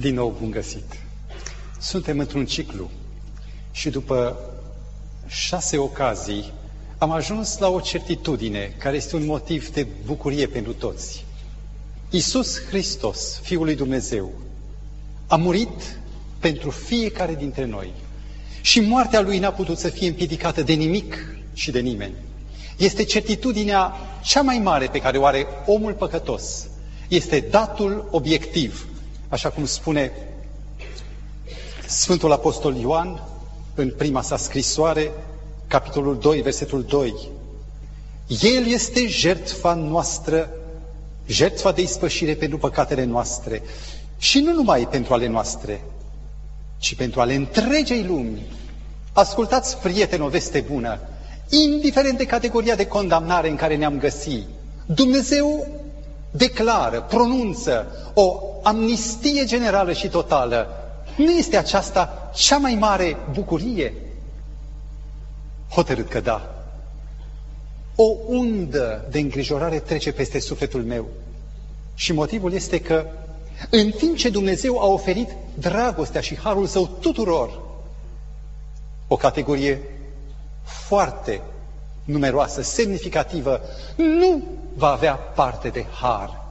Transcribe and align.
Din 0.00 0.14
nou 0.14 0.36
bun 0.40 0.50
găsit! 0.50 0.96
Suntem 1.80 2.18
într-un 2.18 2.46
ciclu 2.46 2.90
și 3.70 3.90
după 3.90 4.36
șase 5.26 5.78
ocazii 5.78 6.52
am 6.98 7.10
ajuns 7.10 7.58
la 7.58 7.68
o 7.68 7.80
certitudine 7.80 8.74
care 8.78 8.96
este 8.96 9.16
un 9.16 9.24
motiv 9.24 9.68
de 9.68 9.86
bucurie 10.04 10.46
pentru 10.46 10.72
toți. 10.72 11.24
Isus 12.10 12.60
Hristos, 12.60 13.40
Fiul 13.42 13.64
lui 13.64 13.74
Dumnezeu, 13.74 14.30
a 15.26 15.36
murit 15.36 15.98
pentru 16.38 16.70
fiecare 16.70 17.34
dintre 17.34 17.64
noi 17.64 17.92
și 18.60 18.80
moartea 18.80 19.20
Lui 19.20 19.38
n-a 19.38 19.52
putut 19.52 19.78
să 19.78 19.88
fie 19.88 20.08
împiedicată 20.08 20.62
de 20.62 20.72
nimic 20.72 21.14
și 21.52 21.70
de 21.70 21.80
nimeni. 21.80 22.14
Este 22.76 23.04
certitudinea 23.04 23.92
cea 24.24 24.42
mai 24.42 24.58
mare 24.58 24.86
pe 24.86 24.98
care 25.00 25.18
o 25.18 25.24
are 25.24 25.46
omul 25.66 25.92
păcătos. 25.92 26.66
Este 27.08 27.40
datul 27.50 28.08
obiectiv, 28.10 28.86
așa 29.28 29.50
cum 29.50 29.64
spune 29.66 30.12
Sfântul 31.86 32.32
Apostol 32.32 32.76
Ioan 32.76 33.22
în 33.74 33.92
prima 33.96 34.22
sa 34.22 34.36
scrisoare, 34.36 35.12
capitolul 35.66 36.18
2, 36.18 36.40
versetul 36.40 36.82
2. 36.82 37.14
El 38.42 38.66
este 38.66 39.06
jertfa 39.06 39.74
noastră, 39.74 40.50
jertfa 41.26 41.72
de 41.72 41.82
ispășire 41.82 42.34
pentru 42.34 42.58
păcatele 42.58 43.04
noastre 43.04 43.62
și 44.18 44.40
nu 44.40 44.52
numai 44.52 44.88
pentru 44.90 45.12
ale 45.14 45.26
noastre, 45.26 45.80
ci 46.78 46.94
pentru 46.94 47.20
ale 47.20 47.34
întregei 47.34 48.04
lumi. 48.04 48.46
Ascultați, 49.12 49.76
prieteni, 49.78 50.22
o 50.24 50.28
veste 50.28 50.60
bună, 50.70 50.98
indiferent 51.48 52.18
de 52.18 52.26
categoria 52.26 52.74
de 52.74 52.86
condamnare 52.86 53.48
în 53.48 53.56
care 53.56 53.76
ne-am 53.76 53.98
găsit, 53.98 54.46
Dumnezeu 54.86 55.66
declară, 56.30 57.00
pronunță 57.00 57.86
o 58.14 58.40
amnistie 58.62 59.44
generală 59.44 59.92
și 59.92 60.08
totală. 60.08 60.68
Nu 61.16 61.30
este 61.30 61.56
aceasta 61.56 62.30
cea 62.34 62.56
mai 62.56 62.74
mare 62.74 63.16
bucurie? 63.32 63.94
Hotărât 65.70 66.08
că 66.08 66.20
da. 66.20 66.54
O 67.94 68.12
undă 68.26 69.06
de 69.10 69.18
îngrijorare 69.18 69.78
trece 69.78 70.12
peste 70.12 70.40
sufletul 70.40 70.82
meu. 70.82 71.06
Și 71.94 72.12
motivul 72.12 72.52
este 72.52 72.80
că 72.80 73.06
în 73.70 73.90
timp 73.90 74.16
ce 74.16 74.28
Dumnezeu 74.30 74.80
a 74.80 74.86
oferit 74.86 75.28
dragostea 75.54 76.20
și 76.20 76.38
harul 76.38 76.66
său 76.66 76.86
tuturor, 77.00 77.60
o 79.08 79.16
categorie 79.16 79.80
foarte 80.64 81.40
numeroasă, 82.08 82.62
semnificativă, 82.62 83.60
nu 83.96 84.42
va 84.74 84.88
avea 84.88 85.14
parte 85.14 85.68
de 85.68 85.84
har. 86.00 86.46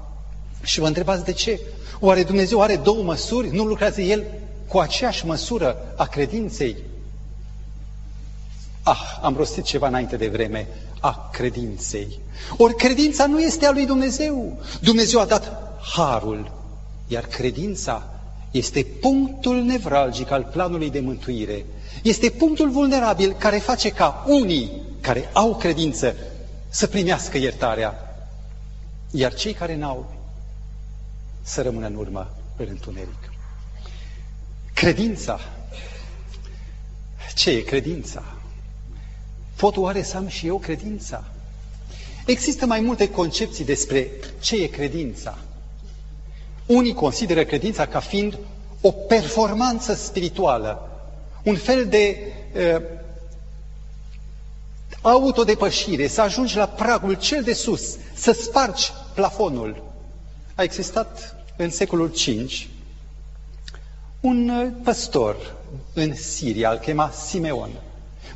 Și 0.61 0.79
vă 0.79 0.87
întrebați 0.87 1.25
de 1.25 1.31
ce? 1.31 1.59
Oare 1.99 2.23
Dumnezeu 2.23 2.61
are 2.61 2.75
două 2.75 3.03
măsuri? 3.03 3.55
Nu 3.55 3.63
lucrează 3.63 4.01
El 4.01 4.23
cu 4.67 4.77
aceeași 4.77 5.25
măsură 5.25 5.93
a 5.95 6.05
credinței? 6.05 6.75
Ah, 8.83 9.19
am 9.21 9.35
rostit 9.35 9.63
ceva 9.63 9.87
înainte 9.87 10.15
de 10.15 10.27
vreme, 10.27 10.67
a 10.99 11.29
credinței. 11.33 12.19
Ori 12.57 12.75
credința 12.75 13.25
nu 13.25 13.41
este 13.41 13.65
a 13.65 13.71
lui 13.71 13.85
Dumnezeu. 13.85 14.57
Dumnezeu 14.81 15.19
a 15.19 15.25
dat 15.25 15.57
harul, 15.95 16.51
iar 17.07 17.23
credința 17.23 18.19
este 18.51 18.85
punctul 19.01 19.61
nevralgic 19.61 20.31
al 20.31 20.49
planului 20.51 20.89
de 20.89 20.99
mântuire. 20.99 21.65
Este 22.03 22.29
punctul 22.29 22.69
vulnerabil 22.69 23.35
care 23.39 23.57
face 23.57 23.89
ca 23.89 24.25
unii 24.27 24.86
care 25.01 25.29
au 25.33 25.55
credință 25.55 26.15
să 26.69 26.87
primească 26.87 27.37
iertarea, 27.37 28.15
iar 29.11 29.33
cei 29.33 29.53
care 29.53 29.75
n-au 29.75 30.13
să 31.41 31.61
rămână 31.61 31.87
în 31.87 31.95
urmă 31.95 32.29
în 32.57 32.65
întuneric. 32.69 33.31
Credința. 34.73 35.39
Ce 37.35 37.49
e 37.49 37.61
credința? 37.61 38.23
Pot 39.55 39.77
oare 39.77 40.03
să 40.03 40.17
am 40.17 40.27
și 40.27 40.47
eu 40.47 40.57
credința? 40.57 41.23
Există 42.25 42.65
mai 42.65 42.79
multe 42.79 43.09
concepții 43.09 43.65
despre 43.65 44.09
ce 44.39 44.55
e 44.63 44.67
credința. 44.67 45.37
Unii 46.65 46.93
consideră 46.93 47.43
credința 47.43 47.85
ca 47.85 47.99
fiind 47.99 48.37
o 48.81 48.91
performanță 48.91 49.93
spirituală, 49.93 50.89
un 51.43 51.55
fel 51.55 51.85
de 51.87 52.17
uh, 52.55 52.81
autodepășire, 55.09 56.07
să 56.07 56.21
ajungi 56.21 56.57
la 56.57 56.65
pragul 56.65 57.13
cel 57.13 57.43
de 57.43 57.53
sus, 57.53 57.97
să 58.13 58.31
spargi 58.31 58.91
plafonul. 59.13 59.83
A 60.55 60.63
existat 60.63 61.35
în 61.57 61.69
secolul 61.69 62.07
V 62.07 62.75
un 64.19 64.49
uh, 64.49 64.67
păstor 64.83 65.55
în 65.93 66.15
Siria, 66.15 66.71
îl 66.71 66.77
chema 66.77 67.09
Simeon. 67.09 67.69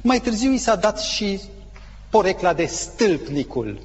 Mai 0.02 0.20
târziu 0.20 0.52
i 0.52 0.58
s-a 0.58 0.76
dat 0.76 1.00
și 1.00 1.42
porecla 2.10 2.54
de 2.54 2.66
stâlpnicul. 2.66 3.80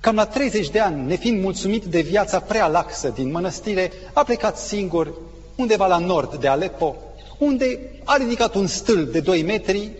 Cam 0.00 0.14
la 0.14 0.26
30 0.26 0.70
de 0.70 0.80
ani, 0.80 1.06
nefiind 1.06 1.42
mulțumit 1.42 1.84
de 1.84 2.00
viața 2.00 2.40
prea 2.40 2.66
laxă 2.66 3.08
din 3.08 3.30
mănăstire, 3.30 3.92
a 4.12 4.22
plecat 4.22 4.58
singur 4.58 5.12
undeva 5.56 5.86
la 5.86 5.98
nord 5.98 6.34
de 6.34 6.48
Aleppo, 6.48 6.96
unde 7.38 7.80
a 8.04 8.16
ridicat 8.16 8.54
un 8.54 8.66
stâlp 8.66 9.12
de 9.12 9.20
2 9.20 9.42
metri 9.42 9.90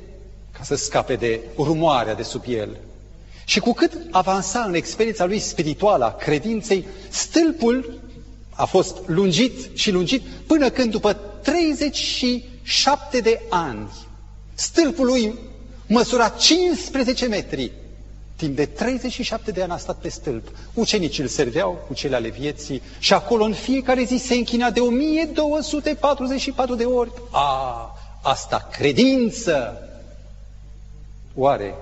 ca 0.56 0.62
să 0.62 0.74
scape 0.74 1.14
de 1.14 1.40
rumoarea 1.56 2.14
de 2.14 2.22
sub 2.22 2.42
el. 2.48 2.76
Și 3.44 3.60
cu 3.60 3.72
cât 3.72 3.92
avansa 4.10 4.60
în 4.60 4.74
experiența 4.74 5.24
lui 5.24 5.38
spirituală 5.38 6.04
a 6.04 6.12
credinței, 6.12 6.86
stâlpul 7.08 8.00
a 8.50 8.64
fost 8.64 8.96
lungit 9.06 9.78
și 9.78 9.90
lungit 9.90 10.22
până 10.46 10.70
când 10.70 10.90
după 10.90 11.12
37 11.42 13.20
de 13.20 13.40
ani, 13.50 13.88
stâlpul 14.54 15.06
lui 15.06 15.34
măsura 15.86 16.28
15 16.28 17.26
metri. 17.26 17.72
Timp 18.36 18.56
de 18.56 18.66
37 18.66 19.50
de 19.50 19.62
ani 19.62 19.72
a 19.72 19.76
stat 19.76 19.96
pe 19.96 20.08
stâlp. 20.08 20.48
Ucenicii 20.74 21.22
îl 21.22 21.28
serveau 21.28 21.84
cu 21.86 21.94
cele 21.94 22.16
ale 22.16 22.28
vieții 22.28 22.82
și 22.98 23.12
acolo 23.12 23.44
în 23.44 23.52
fiecare 23.52 24.04
zi 24.04 24.16
se 24.16 24.34
închina 24.34 24.70
de 24.70 24.80
1244 24.80 26.74
de 26.74 26.84
ori. 26.84 27.10
A, 27.30 27.90
asta 28.22 28.68
credință! 28.72 29.80
Oare 31.36 31.74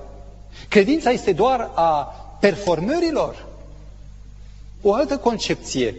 credința 0.68 1.10
este 1.10 1.32
doar 1.32 1.70
a 1.74 2.02
performărilor? 2.40 3.46
O 4.82 4.92
altă 4.94 5.16
concepție 5.18 5.94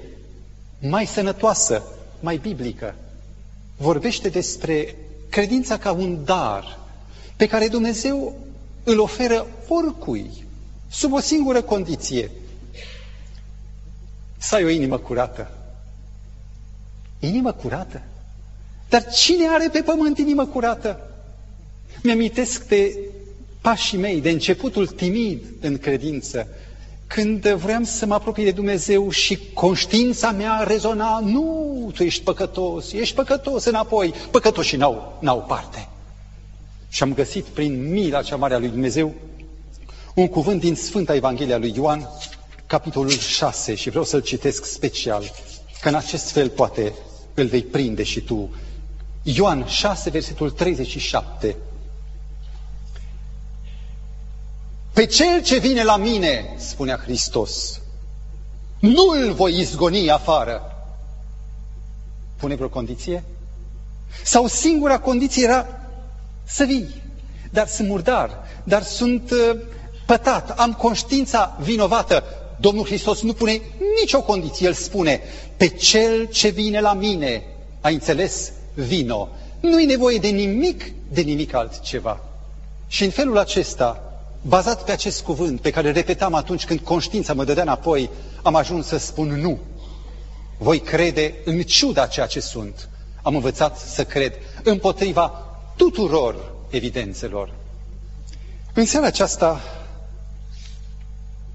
mai 0.79 1.05
sănătoasă, 1.05 1.83
mai 2.19 2.37
biblică, 2.37 2.95
vorbește 3.77 4.29
despre 4.29 4.95
credința 5.29 5.77
ca 5.77 5.91
un 5.91 6.23
dar 6.23 6.79
pe 7.35 7.47
care 7.47 7.67
Dumnezeu 7.67 8.35
îl 8.83 8.99
oferă 8.99 9.47
oricui, 9.67 10.45
sub 10.91 11.13
o 11.13 11.19
singură 11.19 11.61
condiție, 11.61 12.31
să 14.37 14.55
ai 14.55 14.63
o 14.63 14.69
inimă 14.69 14.97
curată. 14.97 15.51
Inimă 17.19 17.51
curată? 17.51 18.01
Dar 18.89 19.05
cine 19.05 19.47
are 19.47 19.69
pe 19.69 19.81
pământ 19.81 20.17
inimă 20.17 20.45
curată? 20.45 21.09
Mi-amintesc 22.03 22.67
de 22.67 22.97
pașii 23.65 23.97
mei, 23.97 24.21
de 24.21 24.29
începutul 24.29 24.87
timid 24.87 25.43
în 25.61 25.77
credință, 25.77 26.47
când 27.07 27.47
vreau 27.47 27.83
să 27.83 28.05
mă 28.05 28.13
apropii 28.13 28.43
de 28.43 28.51
Dumnezeu 28.51 29.09
și 29.09 29.39
conștiința 29.53 30.31
mea 30.31 30.63
rezona, 30.67 31.19
nu, 31.19 31.91
tu 31.93 32.03
ești 32.03 32.23
păcătos, 32.23 32.91
ești 32.91 33.15
păcătos 33.15 33.65
înapoi, 33.65 34.13
păcătoșii 34.31 34.77
n-au, 34.77 35.17
n-au 35.21 35.41
parte. 35.47 35.87
Și 36.89 37.03
am 37.03 37.13
găsit 37.13 37.43
prin 37.43 37.91
mila 37.91 38.21
cea 38.21 38.35
mare 38.35 38.53
a 38.53 38.57
lui 38.57 38.69
Dumnezeu 38.69 39.13
un 40.15 40.27
cuvânt 40.27 40.59
din 40.59 40.75
Sfânta 40.75 41.15
Evanghelia 41.15 41.57
lui 41.57 41.73
Ioan, 41.75 42.09
capitolul 42.65 43.17
6, 43.17 43.75
și 43.75 43.89
vreau 43.89 44.03
să-l 44.03 44.21
citesc 44.21 44.65
special, 44.65 45.23
că 45.81 45.89
în 45.89 45.95
acest 45.95 46.31
fel 46.31 46.49
poate 46.49 46.93
îl 47.33 47.45
vei 47.45 47.63
prinde 47.63 48.03
și 48.03 48.21
tu. 48.21 48.49
Ioan 49.23 49.65
6, 49.67 50.09
versetul 50.09 50.51
37. 50.51 51.55
Pe 54.95 55.05
cel 55.05 55.41
ce 55.43 55.57
vine 55.57 55.83
la 55.83 55.97
mine, 55.97 56.53
spunea 56.57 56.97
Hristos, 57.03 57.81
nu 58.79 59.07
îl 59.07 59.33
voi 59.33 59.59
izgoni 59.59 60.09
afară. 60.09 60.61
Pune 62.37 62.55
vreo 62.55 62.69
condiție? 62.69 63.23
Sau 64.23 64.47
singura 64.47 64.99
condiție 64.99 65.43
era 65.43 65.67
să 66.43 66.63
vii. 66.63 67.01
Dar 67.51 67.67
sunt 67.67 67.87
murdar, 67.87 68.43
dar 68.63 68.83
sunt 68.83 69.31
uh, 69.31 69.57
pătat, 70.05 70.59
am 70.59 70.73
conștiința 70.73 71.57
vinovată. 71.61 72.23
Domnul 72.59 72.85
Hristos 72.85 73.21
nu 73.21 73.33
pune 73.33 73.61
nicio 73.99 74.21
condiție, 74.21 74.67
El 74.67 74.73
spune, 74.73 75.21
pe 75.57 75.67
cel 75.67 76.25
ce 76.25 76.47
vine 76.47 76.79
la 76.79 76.93
mine, 76.93 77.43
ai 77.81 77.93
înțeles? 77.93 78.51
Vino. 78.73 79.29
Nu-i 79.59 79.85
nevoie 79.85 80.17
de 80.17 80.27
nimic, 80.27 80.91
de 81.11 81.21
nimic 81.21 81.53
altceva. 81.53 82.23
Și 82.87 83.03
în 83.03 83.09
felul 83.09 83.37
acesta, 83.37 84.04
bazat 84.47 84.83
pe 84.83 84.91
acest 84.91 85.21
cuvânt 85.21 85.61
pe 85.61 85.69
care 85.69 85.87
îl 85.87 85.93
repetam 85.93 86.33
atunci 86.33 86.65
când 86.65 86.79
conștiința 86.79 87.33
mă 87.33 87.43
dădea 87.43 87.63
înapoi, 87.63 88.09
am 88.43 88.55
ajuns 88.55 88.87
să 88.87 88.97
spun 88.97 89.27
nu. 89.27 89.59
voi 90.57 90.79
crede 90.79 91.35
în 91.45 91.61
ciuda 91.61 92.07
ceea 92.07 92.25
ce 92.25 92.39
sunt. 92.39 92.89
Am 93.21 93.35
învățat 93.35 93.77
să 93.77 94.03
cred 94.05 94.33
împotriva 94.63 95.27
tuturor 95.75 96.53
evidențelor. 96.69 97.53
În 98.73 98.85
seara 98.85 99.05
aceasta 99.05 99.61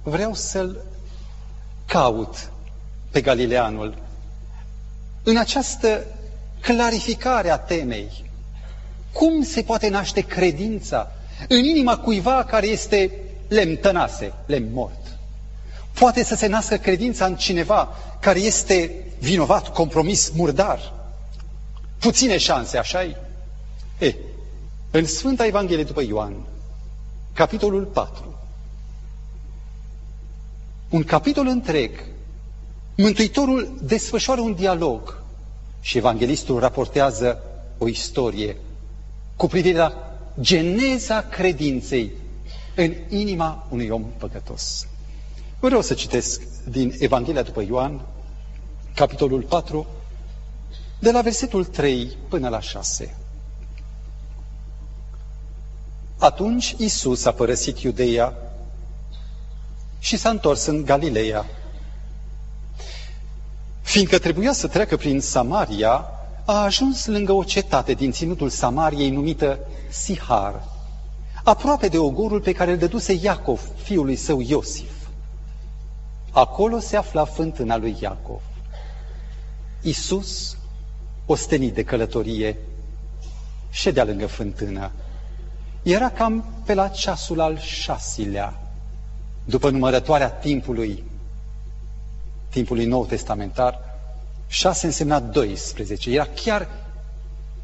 vreau 0.03 0.35
să-l 0.35 0.85
caut 1.87 2.51
pe 3.11 3.21
Galileanul 3.21 3.95
în 5.23 5.37
această 5.37 6.07
clarificare 6.61 7.51
a 7.51 7.59
temei. 7.59 8.31
Cum 9.13 9.43
se 9.43 9.63
poate 9.63 9.89
naște 9.89 10.21
credința 10.21 11.13
în 11.49 11.65
inima 11.65 11.99
cuiva 11.99 12.45
care 12.45 12.67
este 12.67 13.11
lemn 13.49 13.77
tănase, 13.77 14.33
lemn 14.47 14.73
mort? 14.73 15.19
Poate 15.93 16.25
să 16.25 16.35
se 16.35 16.47
nască 16.47 16.77
credința 16.77 17.25
în 17.27 17.37
cineva 17.37 17.97
care 18.21 18.39
este 18.39 19.05
vinovat, 19.19 19.73
compromis, 19.73 20.31
murdar. 20.31 20.93
Puține 21.99 22.39
șanse, 22.39 22.79
așa 22.79 23.03
-i? 23.03 23.17
E, 23.99 24.15
în 24.91 25.07
Sfânta 25.07 25.47
Evanghelie 25.47 25.85
după 25.85 26.03
Ioan, 26.03 26.35
capitolul 27.33 27.85
4, 27.85 28.39
un 30.89 31.05
capitol 31.05 31.47
întreg, 31.47 31.91
Mântuitorul 33.01 33.79
desfășoară 33.83 34.41
un 34.41 34.55
dialog 34.55 35.23
și 35.81 35.97
evanghelistul 35.97 36.59
raportează 36.59 37.43
o 37.79 37.89
istorie 37.89 38.57
cu 39.37 39.47
privire 39.47 39.79
la 39.79 40.10
geneza 40.41 41.23
credinței 41.23 42.13
în 42.75 42.95
inima 43.09 43.67
unui 43.71 43.89
om 43.89 44.05
păcătos. 44.19 44.87
Vreau 45.61 45.81
să 45.81 45.95
citesc 45.95 46.43
din 46.69 46.95
Evanghelia 46.99 47.43
după 47.43 47.63
Ioan, 47.63 48.01
capitolul 48.95 49.43
4, 49.43 49.87
de 50.99 51.11
la 51.11 51.21
versetul 51.21 51.65
3 51.65 52.17
până 52.29 52.49
la 52.49 52.61
6. 52.61 53.17
Atunci 56.19 56.75
Isus 56.79 57.25
a 57.25 57.33
părăsit 57.33 57.79
Iudeia 57.79 58.35
și 59.99 60.17
s-a 60.17 60.29
întors 60.31 60.67
în 60.67 60.85
Galileea. 60.85 61.47
Fiindcă 63.81 64.19
trebuia 64.19 64.53
să 64.53 64.67
treacă 64.69 64.97
prin 64.97 65.21
Samaria, 65.21 66.05
a 66.51 66.63
ajuns 66.63 67.07
lângă 67.07 67.33
o 67.33 67.45
cetate 67.45 67.93
din 67.93 68.11
ținutul 68.11 68.49
Samariei 68.49 69.11
numită 69.11 69.59
Sihar, 69.89 70.65
aproape 71.45 71.89
de 71.89 71.99
ogorul 71.99 72.41
pe 72.41 72.53
care 72.53 72.71
îl 72.71 72.79
dăduse 72.79 73.13
Iacov, 73.13 73.61
fiul 73.83 74.05
lui 74.05 74.17
său 74.17 74.41
Iosif. 74.41 74.93
Acolo 76.31 76.79
se 76.79 76.97
afla 76.97 77.25
fântâna 77.25 77.77
lui 77.77 77.97
Iacov. 78.01 78.41
Isus, 79.83 80.57
ostenit 81.27 81.75
de 81.75 81.83
călătorie, 81.83 82.59
ședea 83.71 84.05
lângă 84.05 84.27
fântână. 84.27 84.91
Era 85.83 86.11
cam 86.11 86.45
pe 86.65 86.75
la 86.75 86.89
ceasul 86.89 87.41
al 87.41 87.59
șasilea, 87.59 88.61
după 89.45 89.71
numărătoarea 89.71 90.31
timpului, 90.31 91.05
timpului 92.49 92.85
Nou 92.85 93.07
Testamentar, 93.07 93.90
șase 94.51 94.87
însemna 94.87 95.21
12. 95.21 96.11
Era 96.11 96.29
chiar 96.35 96.69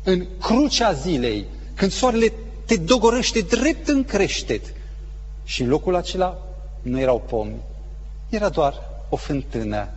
în 0.02 0.26
crucea 0.40 0.92
zilei, 0.92 1.46
când 1.74 1.90
soarele 1.92 2.32
te 2.66 2.76
dogorăște 2.76 3.40
drept 3.40 3.88
în 3.88 4.04
creștet. 4.04 4.74
Și 5.44 5.62
în 5.62 5.68
locul 5.68 5.94
acela 5.94 6.38
nu 6.82 7.00
erau 7.00 7.20
pomi, 7.20 7.56
era 8.28 8.48
doar 8.48 8.74
o 9.08 9.16
fântână. 9.16 9.88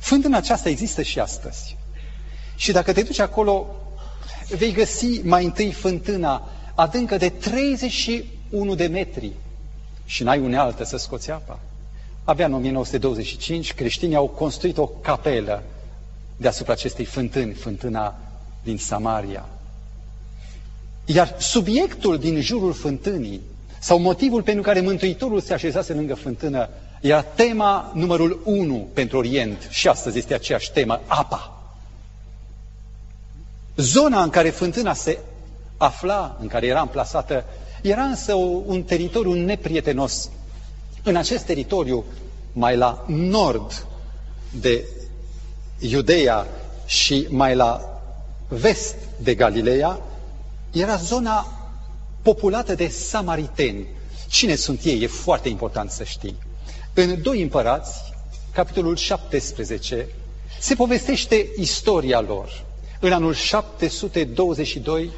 Fântâna 0.00 0.36
aceasta 0.36 0.68
există 0.68 1.02
și 1.02 1.20
astăzi. 1.20 1.76
Și 2.56 2.72
dacă 2.72 2.92
te 2.92 3.02
duci 3.02 3.18
acolo, 3.18 3.66
vei 4.48 4.72
găsi 4.72 5.20
mai 5.22 5.44
întâi 5.44 5.72
fântâna 5.72 6.48
adâncă 6.74 7.16
de 7.16 7.28
31 7.28 8.74
de 8.74 8.86
metri 8.86 9.32
și 10.04 10.22
n-ai 10.22 10.38
unealtă 10.38 10.84
să 10.84 10.96
scoți 10.96 11.30
apa. 11.30 11.58
Abia 12.24 12.46
în 12.46 12.52
1925 12.52 13.74
creștinii 13.74 14.16
au 14.16 14.28
construit 14.28 14.78
o 14.78 14.86
capelă 14.86 15.62
deasupra 16.36 16.72
acestei 16.72 17.04
fântâni, 17.04 17.52
fântâna 17.52 18.18
din 18.62 18.78
Samaria. 18.78 19.44
Iar 21.04 21.34
subiectul 21.38 22.18
din 22.18 22.40
jurul 22.40 22.72
fântânii, 22.72 23.40
sau 23.78 23.98
motivul 23.98 24.42
pentru 24.42 24.62
care 24.62 24.80
Mântuitorul 24.80 25.40
se 25.40 25.52
așezase 25.52 25.92
lângă 25.92 26.14
fântână, 26.14 26.68
era 27.00 27.22
tema 27.22 27.90
numărul 27.94 28.40
unu 28.44 28.88
pentru 28.92 29.18
Orient 29.18 29.68
și 29.70 29.88
astăzi 29.88 30.18
este 30.18 30.34
aceeași 30.34 30.72
temă, 30.72 31.00
apa. 31.06 31.70
Zona 33.76 34.22
în 34.22 34.30
care 34.30 34.50
fântâna 34.50 34.92
se 34.92 35.18
afla, 35.76 36.36
în 36.40 36.46
care 36.46 36.66
era 36.66 36.80
amplasată, 36.80 37.44
era 37.82 38.02
însă 38.02 38.34
un 38.66 38.82
teritoriu 38.82 39.32
neprietenos. 39.32 40.30
În 41.02 41.16
acest 41.16 41.44
teritoriu, 41.44 42.04
mai 42.52 42.76
la 42.76 43.04
nord 43.06 43.86
de 44.50 44.84
Iudeea 45.78 46.46
și 46.86 47.26
mai 47.30 47.54
la 47.54 48.00
vest 48.48 48.94
de 49.22 49.34
Galileea, 49.34 50.00
era 50.72 50.96
zona 50.96 51.46
populată 52.22 52.74
de 52.74 52.88
samariteni. 52.88 53.86
Cine 54.28 54.54
sunt 54.54 54.80
ei? 54.84 55.02
E 55.02 55.06
foarte 55.06 55.48
important 55.48 55.90
să 55.90 56.04
știi. 56.04 56.36
În 56.94 57.22
Doi 57.22 57.42
Împărați, 57.42 58.12
capitolul 58.52 58.96
17, 58.96 60.08
se 60.60 60.74
povestește 60.74 61.46
istoria 61.56 62.20
lor. 62.20 62.64
În 63.00 63.12
anul 63.12 63.34
722, 63.34 65.10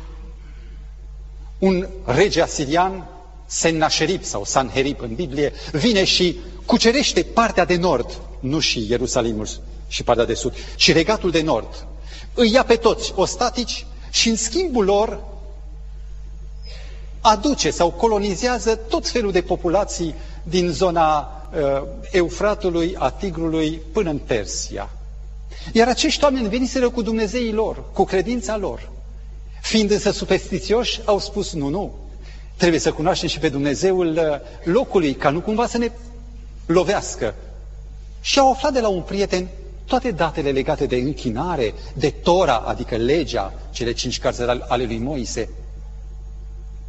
un 1.58 1.88
rege 2.04 2.42
asirian, 2.42 3.08
Sennacherib 3.46 4.22
sau 4.22 4.44
Sanherib 4.44 5.00
în 5.00 5.14
Biblie, 5.14 5.52
vine 5.72 6.04
și 6.04 6.36
cucerește 6.66 7.22
partea 7.22 7.64
de 7.64 7.76
nord, 7.76 8.20
nu 8.40 8.58
și 8.58 8.86
Ierusalimul 8.88 9.46
și 9.88 10.02
partea 10.02 10.24
de 10.24 10.34
sud, 10.34 10.54
ci 10.76 10.92
regatul 10.92 11.30
de 11.30 11.42
nord. 11.42 11.86
Îi 12.34 12.52
ia 12.52 12.64
pe 12.64 12.74
toți 12.74 13.12
ostatici 13.16 13.86
și 14.10 14.28
în 14.28 14.36
schimbul 14.36 14.84
lor 14.84 15.20
aduce 17.20 17.70
sau 17.70 17.90
colonizează 17.90 18.74
tot 18.74 19.08
felul 19.08 19.32
de 19.32 19.40
populații 19.40 20.14
din 20.42 20.68
zona 20.68 21.32
uh, 21.52 21.82
Eufratului, 22.10 22.94
a 22.98 23.10
Tigrului, 23.10 23.80
până 23.92 24.10
în 24.10 24.18
Persia. 24.18 24.90
Iar 25.72 25.88
acești 25.88 26.24
oameni 26.24 26.48
veniseră 26.48 26.90
cu 26.90 27.02
Dumnezeii 27.02 27.52
lor, 27.52 27.84
cu 27.92 28.04
credința 28.04 28.56
lor. 28.56 28.90
Fiind 29.62 29.90
însă 29.90 30.10
superstițioși, 30.10 31.00
au 31.04 31.18
spus, 31.18 31.52
nu, 31.52 31.68
nu, 31.68 31.94
trebuie 32.56 32.80
să 32.80 32.92
cunoaștem 32.92 33.28
și 33.28 33.38
pe 33.38 33.48
Dumnezeul 33.48 34.08
uh, 34.08 34.22
locului, 34.72 35.14
ca 35.14 35.30
nu 35.30 35.40
cumva 35.40 35.66
să 35.66 35.78
ne 35.78 35.90
lovească. 36.66 37.34
Și 38.20 38.38
au 38.38 38.50
aflat 38.50 38.72
de 38.72 38.80
la 38.80 38.88
un 38.88 39.02
prieten 39.02 39.48
toate 39.88 40.10
datele 40.10 40.50
legate 40.50 40.86
de 40.86 40.96
închinare, 40.96 41.74
de 41.94 42.10
Tora, 42.10 42.56
adică 42.56 42.96
legea, 42.96 43.54
cele 43.70 43.92
cinci 43.92 44.18
cărți 44.18 44.42
ale 44.42 44.84
lui 44.84 44.98
Moise. 44.98 45.48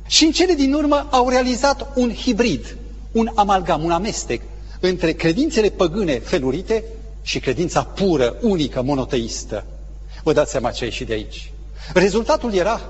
Și 0.08 0.24
în 0.25 0.32
cele 0.32 0.53
din 0.53 0.74
urmă 0.74 1.08
au 1.10 1.29
realizat 1.29 1.88
un 1.96 2.13
hibrid, 2.13 2.77
un 3.12 3.32
amalgam, 3.36 3.84
un 3.84 3.91
amestec 3.91 4.41
între 4.79 5.12
credințele 5.12 5.70
păgâne 5.70 6.20
felurite 6.20 6.84
și 7.22 7.39
credința 7.39 7.84
pură, 7.84 8.36
unică, 8.41 8.82
monoteistă. 8.82 9.65
Vă 10.24 10.34
dați 10.34 10.51
seama 10.51 10.72
ce 10.72 10.84
a 10.84 10.88
ieșit 10.88 11.08
de 11.08 11.13
aici. 11.13 11.51
Rezultatul 11.94 12.53
era 12.53 12.82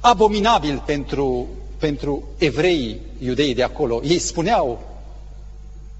abominabil 0.00 0.82
pentru, 0.86 1.48
pentru 1.78 2.28
evreii 2.38 3.00
iudei 3.18 3.54
de 3.54 3.62
acolo. 3.62 4.00
Ei 4.04 4.18
spuneau, 4.18 4.93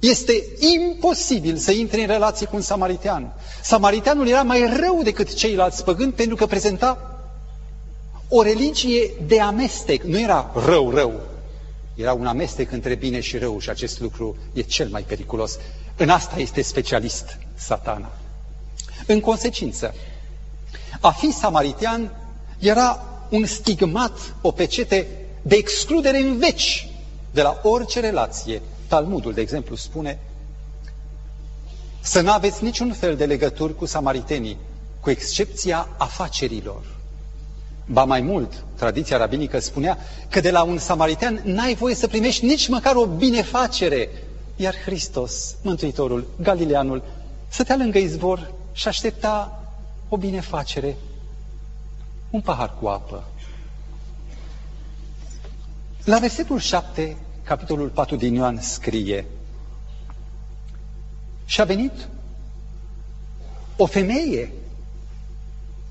este 0.09 0.45
imposibil 0.59 1.57
să 1.57 1.73
intri 1.73 2.01
în 2.01 2.07
relație 2.07 2.47
cu 2.47 2.57
un 2.57 2.63
samaritean. 2.63 3.33
Samariteanul 3.63 4.29
era 4.29 4.43
mai 4.43 4.77
rău 4.81 5.01
decât 5.03 5.35
ceilalți 5.35 5.85
păgâni 5.85 6.13
pentru 6.13 6.37
că 6.37 6.47
prezenta 6.47 7.19
o 8.29 8.43
religie 8.43 9.11
de 9.27 9.41
amestec. 9.41 10.03
Nu 10.03 10.19
era 10.21 10.51
rău, 10.67 10.91
rău. 10.91 11.21
Era 11.95 12.13
un 12.13 12.27
amestec 12.27 12.73
între 12.73 12.95
bine 12.95 13.21
și 13.21 13.39
rău 13.39 13.59
și 13.59 13.71
acest 13.71 14.01
lucru 14.01 14.37
e 14.53 14.61
cel 14.61 14.89
mai 14.89 15.03
periculos. 15.03 15.59
În 15.97 16.09
asta 16.09 16.39
este 16.39 16.63
specialist 16.63 17.39
satana. 17.55 18.13
În 19.07 19.21
consecință, 19.21 19.95
a 21.01 21.11
fi 21.11 21.33
samaritean 21.33 22.17
era 22.59 23.05
un 23.29 23.45
stigmat, 23.47 24.35
o 24.41 24.51
pecete 24.51 25.07
de 25.43 25.55
excludere 25.57 26.19
în 26.19 26.39
veci 26.39 26.89
de 27.31 27.43
la 27.43 27.61
orice 27.63 28.01
relație. 28.01 28.63
Talmudul, 28.95 29.33
de 29.33 29.41
exemplu, 29.41 29.77
spune 29.77 30.19
să 32.01 32.21
nu 32.21 32.31
aveți 32.31 32.65
niciun 32.65 32.93
fel 32.93 33.17
de 33.17 33.25
legături 33.25 33.77
cu 33.77 33.87
samaritenii, 33.87 34.59
cu 35.01 35.11
excepția 35.11 35.89
afacerilor. 35.97 36.83
Ba 37.87 38.05
mai 38.05 38.21
mult, 38.21 38.65
tradiția 38.77 39.17
rabinică 39.17 39.59
spunea 39.59 39.99
că 40.29 40.41
de 40.41 40.51
la 40.51 40.63
un 40.63 40.79
samaritean 40.79 41.41
n-ai 41.45 41.75
voie 41.75 41.95
să 41.95 42.07
primești 42.07 42.45
nici 42.45 42.69
măcar 42.69 42.95
o 42.95 43.07
binefacere. 43.07 44.09
Iar 44.57 44.75
Hristos, 44.85 45.57
Mântuitorul, 45.63 46.27
Galileanul, 46.41 47.03
stătea 47.49 47.77
lângă 47.77 47.99
izvor 47.99 48.53
și 48.73 48.89
aștepta 48.89 49.63
o 50.09 50.17
binefacere, 50.17 50.97
un 52.31 52.41
pahar 52.41 52.75
cu 52.81 52.87
apă. 52.87 53.25
La 56.05 56.19
versetul 56.19 56.59
7, 56.59 57.17
capitolul 57.45 57.89
4 57.89 58.17
din 58.17 58.35
Ioan 58.35 58.61
scrie 58.61 59.25
Și 61.45 61.61
a 61.61 61.65
venit 61.65 62.09
o 63.77 63.87
femeie 63.87 64.53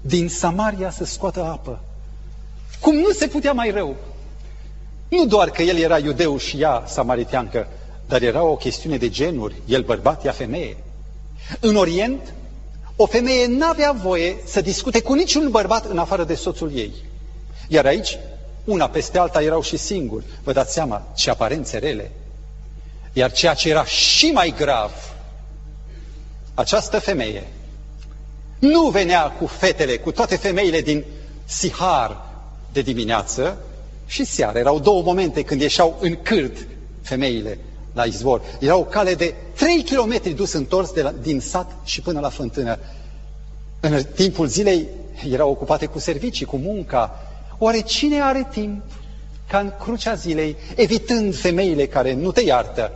din 0.01 0.29
Samaria 0.29 0.89
să 0.89 1.05
scoată 1.05 1.43
apă. 1.43 1.79
Cum 2.79 2.95
nu 2.95 3.11
se 3.11 3.27
putea 3.27 3.53
mai 3.53 3.71
rău. 3.71 3.95
Nu 5.07 5.25
doar 5.25 5.49
că 5.49 5.61
el 5.61 5.77
era 5.77 5.97
iudeu 5.97 6.37
și 6.37 6.61
ea 6.61 6.83
samariteancă, 6.87 7.67
dar 8.07 8.21
era 8.21 8.43
o 8.43 8.55
chestiune 8.55 8.97
de 8.97 9.09
genuri, 9.09 9.55
el 9.65 9.81
bărbat, 9.81 10.25
ea 10.25 10.31
femeie. 10.31 10.77
În 11.59 11.75
Orient, 11.75 12.33
o 12.95 13.05
femeie 13.05 13.47
n-avea 13.47 13.91
voie 13.91 14.35
să 14.45 14.61
discute 14.61 15.01
cu 15.01 15.13
niciun 15.13 15.49
bărbat 15.51 15.85
în 15.85 15.97
afară 15.97 16.23
de 16.23 16.35
soțul 16.35 16.71
ei. 16.75 16.93
Iar 17.67 17.85
aici, 17.85 18.17
una 18.63 18.89
peste 18.89 19.17
alta 19.17 19.41
erau 19.41 19.61
și 19.61 19.77
singuri. 19.77 20.25
Vă 20.43 20.51
dați 20.51 20.73
seama 20.73 21.07
ce 21.15 21.29
aparențe 21.29 21.77
rele. 21.77 22.11
Iar 23.13 23.31
ceea 23.31 23.53
ce 23.53 23.69
era 23.69 23.85
și 23.85 24.25
mai 24.25 24.53
grav, 24.57 24.91
această 26.53 26.99
femeie 26.99 27.47
nu 28.59 28.89
venea 28.89 29.31
cu 29.31 29.45
fetele, 29.45 29.97
cu 29.97 30.11
toate 30.11 30.35
femeile 30.35 30.81
din 30.81 31.03
Sihar 31.45 32.25
de 32.71 32.81
dimineață 32.81 33.57
și 34.05 34.25
seară. 34.25 34.57
Erau 34.57 34.79
două 34.79 35.01
momente 35.01 35.41
când 35.41 35.61
ieșeau 35.61 35.97
în 36.01 36.17
cârt 36.21 36.67
femeile 37.01 37.57
la 37.93 38.03
izvor. 38.03 38.41
Era 38.59 38.75
o 38.75 38.83
cale 38.83 39.15
de 39.15 39.33
3 39.55 39.83
km 39.83 40.35
dus 40.35 40.53
întors 40.53 40.91
de 40.91 41.01
la, 41.01 41.13
din 41.21 41.39
sat 41.39 41.71
și 41.83 42.01
până 42.01 42.19
la 42.19 42.29
fântână. 42.29 42.79
În 43.79 44.03
timpul 44.15 44.47
zilei 44.47 44.87
erau 45.29 45.49
ocupate 45.49 45.85
cu 45.85 45.99
servicii, 45.99 46.45
cu 46.45 46.57
munca. 46.57 47.32
Oare 47.63 47.81
cine 47.81 48.21
are 48.21 48.47
timp 48.51 48.83
ca 49.47 49.59
în 49.59 49.73
crucea 49.79 50.13
zilei, 50.13 50.55
evitând 50.75 51.35
femeile 51.35 51.87
care 51.87 52.13
nu 52.13 52.31
te 52.31 52.41
iartă, 52.41 52.91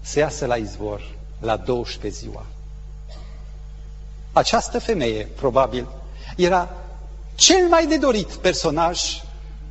să 0.00 0.18
iasă 0.18 0.46
la 0.46 0.56
izvor 0.56 1.02
la 1.40 1.56
12 1.56 2.20
ziua? 2.20 2.46
Această 4.32 4.78
femeie, 4.78 5.28
probabil, 5.36 5.88
era 6.36 6.70
cel 7.34 7.68
mai 7.68 7.86
de 7.86 7.96
dorit 7.96 8.26
personaj 8.26 9.00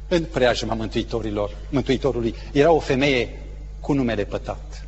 în 0.08 0.24
preajma 0.24 0.74
Mântuitorilor, 0.74 1.56
Mântuitorului. 1.70 2.36
Era 2.52 2.72
o 2.72 2.80
femeie 2.80 3.40
cu 3.80 3.94
numele 3.94 4.24
pătat. 4.24 4.86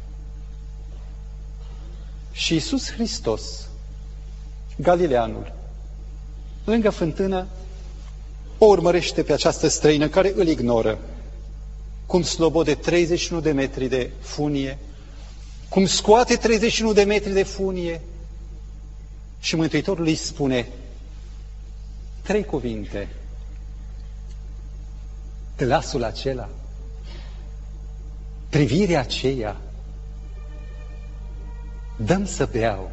Și 2.31 2.53
Iisus 2.53 2.91
Hristos, 2.91 3.67
Galileanul, 4.75 5.53
lângă 6.63 6.89
fântână, 6.89 7.47
o 8.57 8.65
urmărește 8.65 9.23
pe 9.23 9.33
această 9.33 9.67
străină 9.67 10.07
care 10.07 10.33
îl 10.35 10.47
ignoră, 10.47 10.97
cum 12.05 12.21
slobode 12.21 12.75
31 12.75 13.41
de 13.41 13.51
metri 13.51 13.87
de 13.87 14.11
funie, 14.19 14.77
cum 15.69 15.85
scoate 15.85 16.35
31 16.35 16.93
de 16.93 17.03
metri 17.03 17.33
de 17.33 17.43
funie 17.43 18.01
și 19.39 19.55
Mântuitorul 19.55 20.05
îi 20.05 20.15
spune 20.15 20.67
trei 22.21 22.43
cuvinte. 22.43 23.07
Glasul 25.57 26.03
acela 26.03 26.49
privirea 28.49 28.99
aceea, 28.99 29.57
dăm 31.97 32.25
să 32.25 32.49
beau. 32.51 32.91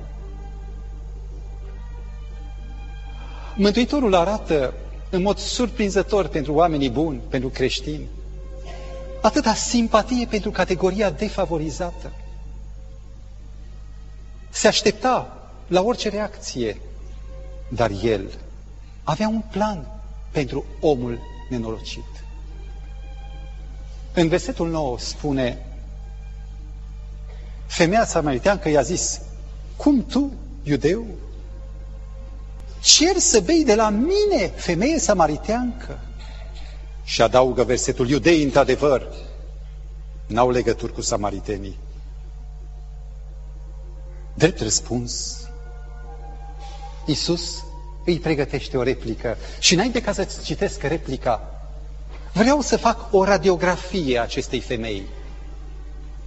Mântuitorul 3.56 4.14
arată 4.14 4.74
în 5.14 5.22
mod 5.22 5.38
surprinzător 5.38 6.26
pentru 6.28 6.52
oamenii 6.54 6.90
buni, 6.90 7.20
pentru 7.28 7.48
creștini, 7.48 8.06
atâta 9.22 9.54
simpatie 9.54 10.26
pentru 10.26 10.50
categoria 10.50 11.10
defavorizată. 11.10 12.12
Se 14.50 14.66
aștepta 14.66 15.38
la 15.66 15.82
orice 15.82 16.08
reacție, 16.08 16.80
dar 17.68 17.90
el 18.02 18.30
avea 19.02 19.28
un 19.28 19.42
plan 19.50 19.86
pentru 20.30 20.64
omul 20.80 21.18
nenorocit. 21.50 22.04
În 24.14 24.28
versetul 24.28 24.70
9 24.70 24.98
spune, 24.98 25.66
femeia 27.66 28.04
samariteancă 28.04 28.68
i-a 28.68 28.82
zis, 28.82 29.20
cum 29.76 30.04
tu, 30.06 30.32
iudeu, 30.62 31.04
cer 32.84 33.18
să 33.18 33.40
bei 33.40 33.64
de 33.64 33.74
la 33.74 33.88
mine, 33.88 34.46
femeie 34.54 34.98
samariteancă? 34.98 36.00
Și 37.04 37.22
adaugă 37.22 37.64
versetul, 37.64 38.08
iudei, 38.08 38.42
într-adevăr, 38.42 39.12
n-au 40.26 40.50
legături 40.50 40.92
cu 40.92 41.00
samaritenii. 41.00 41.78
Drept 44.34 44.60
răspuns, 44.60 45.38
Iisus 47.06 47.64
îi 48.04 48.18
pregătește 48.18 48.76
o 48.76 48.82
replică. 48.82 49.36
Și 49.58 49.74
înainte 49.74 50.02
ca 50.02 50.12
să-ți 50.12 50.42
citesc 50.44 50.82
replica, 50.82 51.54
Vreau 52.32 52.60
să 52.60 52.76
fac 52.76 53.12
o 53.12 53.24
radiografie 53.24 54.18
a 54.18 54.22
acestei 54.22 54.60
femei. 54.60 55.02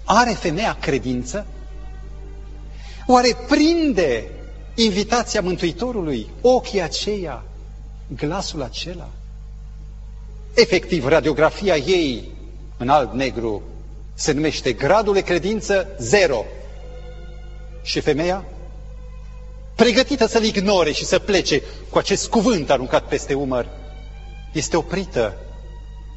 Are 0.03 0.31
femeia 0.31 0.77
credință? 0.81 1.45
Oare 3.07 3.37
prinde 3.47 4.29
invitația 4.83 5.41
Mântuitorului, 5.41 6.27
ochii 6.41 6.81
aceia, 6.81 7.43
glasul 8.15 8.61
acela? 8.61 9.09
Efectiv, 10.53 11.05
radiografia 11.05 11.75
ei, 11.75 12.31
în 12.77 12.89
alb-negru, 12.89 13.61
se 14.13 14.31
numește 14.31 14.73
gradul 14.73 15.13
de 15.13 15.21
credință 15.21 15.87
zero. 15.99 16.45
Și 17.83 17.99
femeia? 17.99 18.45
Pregătită 19.75 20.25
să-l 20.25 20.43
ignore 20.43 20.91
și 20.91 21.05
să 21.05 21.19
plece 21.19 21.61
cu 21.89 21.97
acest 21.97 22.27
cuvânt 22.27 22.69
aruncat 22.69 23.07
peste 23.07 23.33
umăr, 23.33 23.67
este 24.53 24.77
oprită 24.77 25.37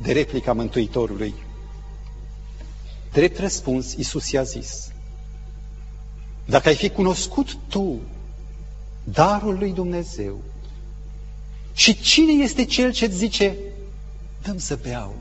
de 0.02 0.12
replica 0.12 0.52
Mântuitorului. 0.52 1.34
Drept 3.12 3.38
răspuns, 3.38 3.92
Iisus 3.92 4.30
i-a 4.30 4.42
zis, 4.42 4.88
dacă 6.44 6.68
ai 6.68 6.74
fi 6.74 6.88
cunoscut 6.88 7.56
tu 7.68 8.00
darul 9.04 9.58
lui 9.58 9.72
Dumnezeu 9.72 10.42
și 11.72 12.00
cine 12.00 12.32
este 12.32 12.64
cel 12.64 12.92
ce-ți 12.92 13.16
zice, 13.16 13.56
dăm 14.42 14.58
să 14.58 14.78
beau, 14.82 15.14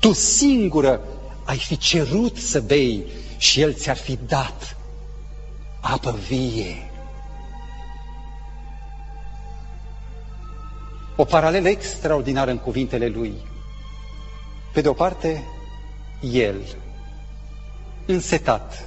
tu 0.00 0.12
singură 0.12 1.00
ai 1.44 1.56
fi 1.56 1.76
cerut 1.76 2.36
să 2.36 2.60
bei 2.60 3.06
și 3.36 3.60
El 3.60 3.74
ți-ar 3.74 3.96
fi 3.96 4.18
dat 4.26 4.76
apă 5.80 6.18
vie. 6.28 6.90
o 11.16 11.24
paralelă 11.24 11.68
extraordinară 11.68 12.50
în 12.50 12.58
cuvintele 12.58 13.08
lui. 13.08 13.34
Pe 14.72 14.80
de 14.80 14.88
o 14.88 14.92
parte, 14.92 15.44
el, 16.20 16.76
însetat, 18.06 18.84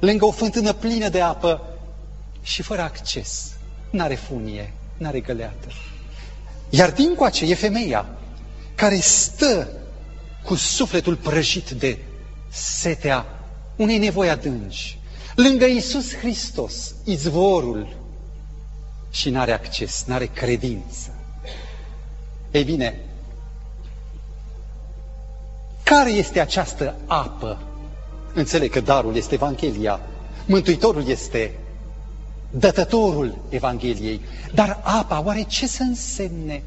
lângă 0.00 0.24
o 0.24 0.30
fântână 0.30 0.72
plină 0.72 1.08
de 1.08 1.20
apă 1.20 1.77
și 2.48 2.62
fără 2.62 2.82
acces, 2.82 3.52
n-are 3.90 4.14
funie, 4.14 4.72
n-are 4.96 5.20
găleată. 5.20 5.68
Iar 6.70 6.90
dincoace 6.90 7.44
e 7.44 7.54
femeia 7.54 8.06
care 8.74 8.96
stă 8.96 9.68
cu 10.44 10.54
sufletul 10.54 11.16
prăjit 11.16 11.70
de 11.70 11.98
setea 12.48 13.26
unei 13.76 13.98
nevoi 13.98 14.30
adânci, 14.30 14.98
lângă 15.34 15.64
Iisus 15.64 16.16
Hristos, 16.16 16.94
izvorul, 17.04 17.96
și 19.10 19.30
n-are 19.30 19.52
acces, 19.52 20.04
n-are 20.06 20.26
credință. 20.26 21.14
Ei 22.50 22.64
bine, 22.64 23.00
care 25.82 26.10
este 26.10 26.40
această 26.40 26.96
apă? 27.06 27.62
Înțeleg 28.34 28.70
că 28.70 28.80
darul 28.80 29.16
este 29.16 29.34
Evanghelia, 29.34 30.00
Mântuitorul 30.46 31.08
este 31.08 31.58
dătătorul 32.50 33.38
Evangheliei, 33.48 34.20
dar 34.54 34.80
apa, 34.82 35.22
oare 35.24 35.42
ce 35.48 35.66
să 35.66 35.82
însemne? 35.82 36.62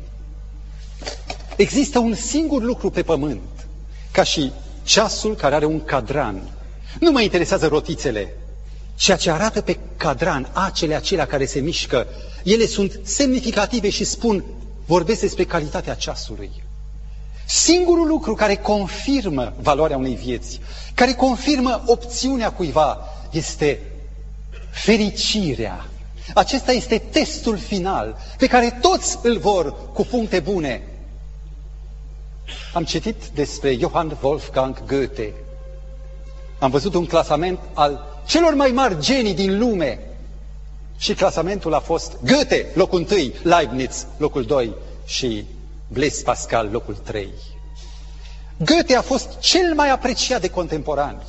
Există 1.56 2.00
un 2.00 2.14
singur 2.16 2.64
lucru 2.64 2.90
pe 2.90 3.02
pământ, 3.04 3.42
ca 4.12 4.24
și 4.24 4.52
ceasul 4.84 5.36
care 5.36 5.56
are 5.56 5.66
un 5.66 5.84
cadran. 5.84 6.42
Nu 7.00 7.12
mă 7.12 7.22
interesează 7.22 7.68
rotițele. 7.68 8.34
Ceea 8.96 9.18
ce 9.18 9.32
arată 9.32 9.62
pe 9.62 9.78
cadran, 9.98 10.50
acele 10.54 10.96
acelea 10.96 11.26
care 11.28 11.46
se 11.46 11.60
mișcă, 11.60 12.08
ele 12.44 12.66
sunt 12.66 13.00
semnificative 13.04 13.90
și 13.90 14.04
spun 14.04 14.44
vorbesc 14.86 15.20
despre 15.20 15.44
calitatea 15.46 15.94
ceasului. 15.94 16.52
Singurul 17.46 18.08
lucru 18.08 18.34
care 18.34 18.56
confirmă 18.56 19.54
valoarea 19.62 19.98
unei 19.98 20.16
vieți, 20.16 20.60
care 20.94 21.14
confirmă 21.14 21.84
opțiunea 21.86 22.52
cuiva, 22.52 23.00
este 23.32 23.80
fericirea. 24.72 25.86
Acesta 26.34 26.72
este 26.72 26.98
testul 26.98 27.58
final 27.58 28.18
pe 28.38 28.48
care 28.48 28.78
toți 28.82 29.18
îl 29.24 29.38
vor 29.38 29.92
cu 29.94 30.04
puncte 30.06 30.40
bune. 30.40 30.82
Am 32.74 32.84
citit 32.84 33.16
despre 33.34 33.76
Johann 33.76 34.18
Wolfgang 34.22 34.84
Goethe. 34.86 35.34
Am 36.60 36.70
văzut 36.72 36.94
un 36.94 37.06
clasament 37.06 37.60
al 37.74 38.22
celor 38.26 38.54
mai 38.54 38.72
mari 38.72 39.00
genii 39.00 39.34
din 39.34 39.58
lume. 39.60 40.00
Și 40.98 41.14
clasamentul 41.14 41.74
a 41.74 41.80
fost 41.80 42.18
Goethe, 42.26 42.66
locul 42.74 43.08
1, 43.12 43.34
Leibniz, 43.44 44.06
locul 44.18 44.44
2 44.46 44.74
și 45.06 45.46
Blaise 45.88 46.24
Pascal, 46.24 46.70
locul 46.72 46.96
3. 46.96 47.28
Goethe 48.58 48.96
a 48.96 49.02
fost 49.02 49.40
cel 49.40 49.74
mai 49.76 49.90
apreciat 49.90 50.42
de 50.42 50.50
contemporani. 50.50 51.22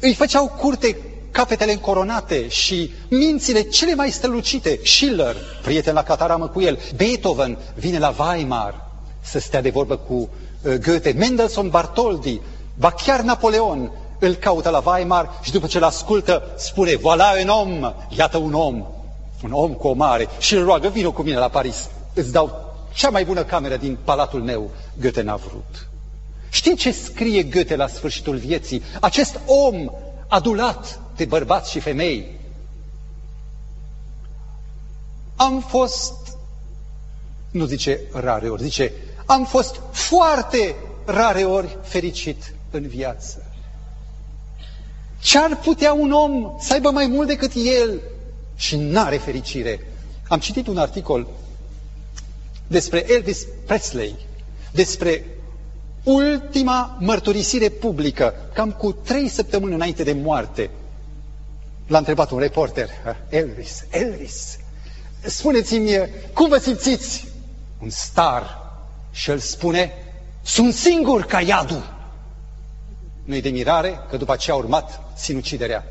Îi 0.00 0.14
făceau 0.14 0.48
curte 0.48 0.96
capetele 1.30 1.72
încoronate 1.72 2.48
și 2.48 2.92
mințile 3.08 3.62
cele 3.62 3.94
mai 3.94 4.10
strălucite. 4.10 4.80
Schiller, 4.84 5.36
prieten 5.62 5.94
la 5.94 6.02
cataramă 6.02 6.48
cu 6.48 6.60
el, 6.60 6.78
Beethoven 6.96 7.58
vine 7.74 7.98
la 7.98 8.14
Weimar 8.18 8.88
să 9.20 9.38
stea 9.38 9.62
de 9.62 9.70
vorbă 9.70 9.96
cu 9.96 10.28
Goethe, 10.62 11.12
Mendelssohn 11.12 11.68
Bartoldi, 11.68 12.40
ba 12.74 12.90
chiar 12.90 13.20
Napoleon 13.20 13.92
îl 14.18 14.34
caută 14.34 14.70
la 14.70 14.82
Weimar 14.86 15.30
și 15.42 15.52
după 15.52 15.66
ce 15.66 15.76
îl 15.76 15.84
ascultă 15.84 16.42
spune, 16.56 16.96
voilà 16.96 17.42
un 17.42 17.48
om, 17.48 17.92
iată 18.16 18.36
un 18.36 18.54
om, 18.54 18.86
un 19.44 19.52
om 19.52 19.72
cu 19.72 19.88
o 19.88 19.92
mare 19.92 20.28
și 20.38 20.54
îl 20.54 20.64
roagă, 20.64 20.88
vină 20.88 21.10
cu 21.10 21.22
mine 21.22 21.36
la 21.36 21.48
Paris, 21.48 21.88
îți 22.14 22.32
dau 22.32 22.74
cea 22.94 23.10
mai 23.10 23.24
bună 23.24 23.44
cameră 23.44 23.76
din 23.76 23.98
palatul 24.04 24.42
meu. 24.42 24.70
Goethe 25.00 25.22
n-a 25.22 25.36
vrut. 25.36 25.88
Știi 26.50 26.76
ce 26.76 26.92
scrie 26.92 27.42
Goethe 27.42 27.76
la 27.76 27.86
sfârșitul 27.86 28.36
vieții? 28.36 28.82
Acest 29.00 29.40
om 29.46 29.90
adulat 30.30 31.00
de 31.16 31.24
bărbați 31.24 31.70
și 31.70 31.80
femei. 31.80 32.38
Am 35.36 35.60
fost, 35.60 36.12
nu 37.50 37.64
zice 37.64 38.00
rare 38.12 38.48
ori, 38.48 38.62
zice, 38.62 38.92
am 39.26 39.44
fost 39.44 39.80
foarte 39.90 40.74
rare 41.04 41.44
ori 41.44 41.78
fericit 41.82 42.54
în 42.70 42.86
viață. 42.88 43.44
Ce-ar 45.20 45.56
putea 45.56 45.92
un 45.92 46.12
om 46.12 46.56
să 46.60 46.72
aibă 46.72 46.90
mai 46.90 47.06
mult 47.06 47.26
decât 47.28 47.52
el 47.54 48.00
și 48.56 48.76
n-are 48.76 49.16
fericire? 49.16 49.80
Am 50.28 50.38
citit 50.38 50.66
un 50.66 50.78
articol 50.78 51.26
despre 52.66 53.12
Elvis 53.12 53.46
Presley, 53.66 54.16
despre 54.72 55.24
ultima 56.02 56.96
mărturisire 57.00 57.68
publică, 57.68 58.34
cam 58.52 58.70
cu 58.70 58.92
trei 58.92 59.28
săptămâni 59.28 59.74
înainte 59.74 60.02
de 60.02 60.12
moarte. 60.12 60.70
L-a 61.86 61.98
întrebat 61.98 62.30
un 62.30 62.38
reporter, 62.38 62.88
Elvis, 63.28 63.84
Elvis, 63.90 64.58
spuneți-mi, 65.20 66.08
cum 66.32 66.48
vă 66.48 66.58
simțiți? 66.58 67.28
Un 67.82 67.90
star. 67.90 68.58
Și 69.10 69.30
el 69.30 69.38
spune, 69.38 69.92
sunt 70.42 70.74
singur 70.74 71.24
ca 71.24 71.40
iadul. 71.40 71.98
Nu-i 73.24 73.40
de 73.40 73.48
mirare 73.48 74.00
că 74.10 74.16
după 74.16 74.32
aceea 74.32 74.56
a 74.56 74.58
urmat 74.58 75.00
sinuciderea. 75.16 75.84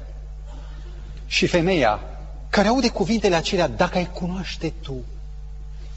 Și 1.26 1.48
femeia 1.48 2.00
care 2.50 2.68
aude 2.68 2.90
cuvintele 2.90 3.36
acelea, 3.36 3.68
dacă 3.68 3.98
ai 3.98 4.10
cunoaște 4.14 4.74
tu, 4.82 4.94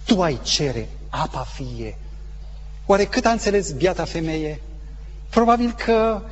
tu 0.05 0.23
ai 0.23 0.41
cere 0.43 0.89
apa 1.09 1.47
fie. 1.55 1.99
Oare 2.87 3.05
cât 3.05 3.25
a 3.25 3.31
înțeles 3.31 3.71
biata 3.73 4.05
femeie? 4.05 4.61
Probabil 5.29 5.73
că 5.73 6.23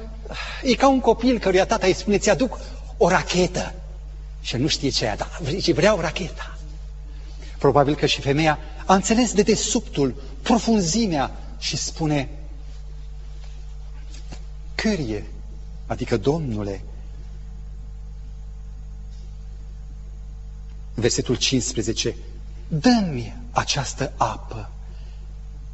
e 0.62 0.74
ca 0.74 0.88
un 0.88 1.00
copil 1.00 1.38
căruia 1.38 1.66
tata 1.66 1.86
îi 1.86 1.92
spune, 1.94 2.18
ți-aduc 2.18 2.58
o 2.96 3.08
rachetă. 3.08 3.74
Și 4.40 4.56
nu 4.56 4.66
știe 4.66 4.88
ce 4.88 5.04
e, 5.06 5.14
dar 5.16 5.40
vreau 5.72 6.00
racheta. 6.00 6.58
Probabil 7.58 7.94
că 7.94 8.06
și 8.06 8.20
femeia 8.20 8.58
a 8.86 8.94
înțeles 8.94 9.32
de 9.32 9.42
desubtul, 9.42 10.22
profunzimea 10.42 11.30
și 11.58 11.76
spune, 11.76 12.28
Cârie, 14.74 15.24
adică 15.86 16.16
Domnule. 16.16 16.82
Versetul 20.94 21.34
15, 21.36 22.16
dă-mi 22.68 23.36
această 23.50 24.12
apă 24.16 24.70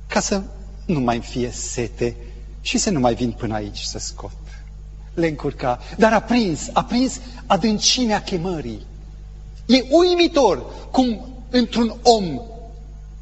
ca 0.07 0.20
să 0.20 0.42
nu 0.87 1.01
mai 1.01 1.20
fie 1.20 1.51
sete 1.51 2.16
și 2.61 2.79
să 2.79 2.90
nu 2.90 3.01
mai 3.01 3.14
vin 3.14 3.31
până 3.31 3.55
aici 3.55 3.79
să 3.79 3.99
scot. 3.99 4.37
Le 5.14 5.27
încurca, 5.27 5.81
dar 5.96 6.12
a 6.12 6.20
prins, 6.20 6.68
a 6.72 6.85
prins 6.85 7.20
adâncimea 7.46 8.22
chemării. 8.22 8.87
E 9.66 9.85
uimitor 9.90 10.64
cum 10.90 11.29
într-un 11.51 11.96
om 12.03 12.40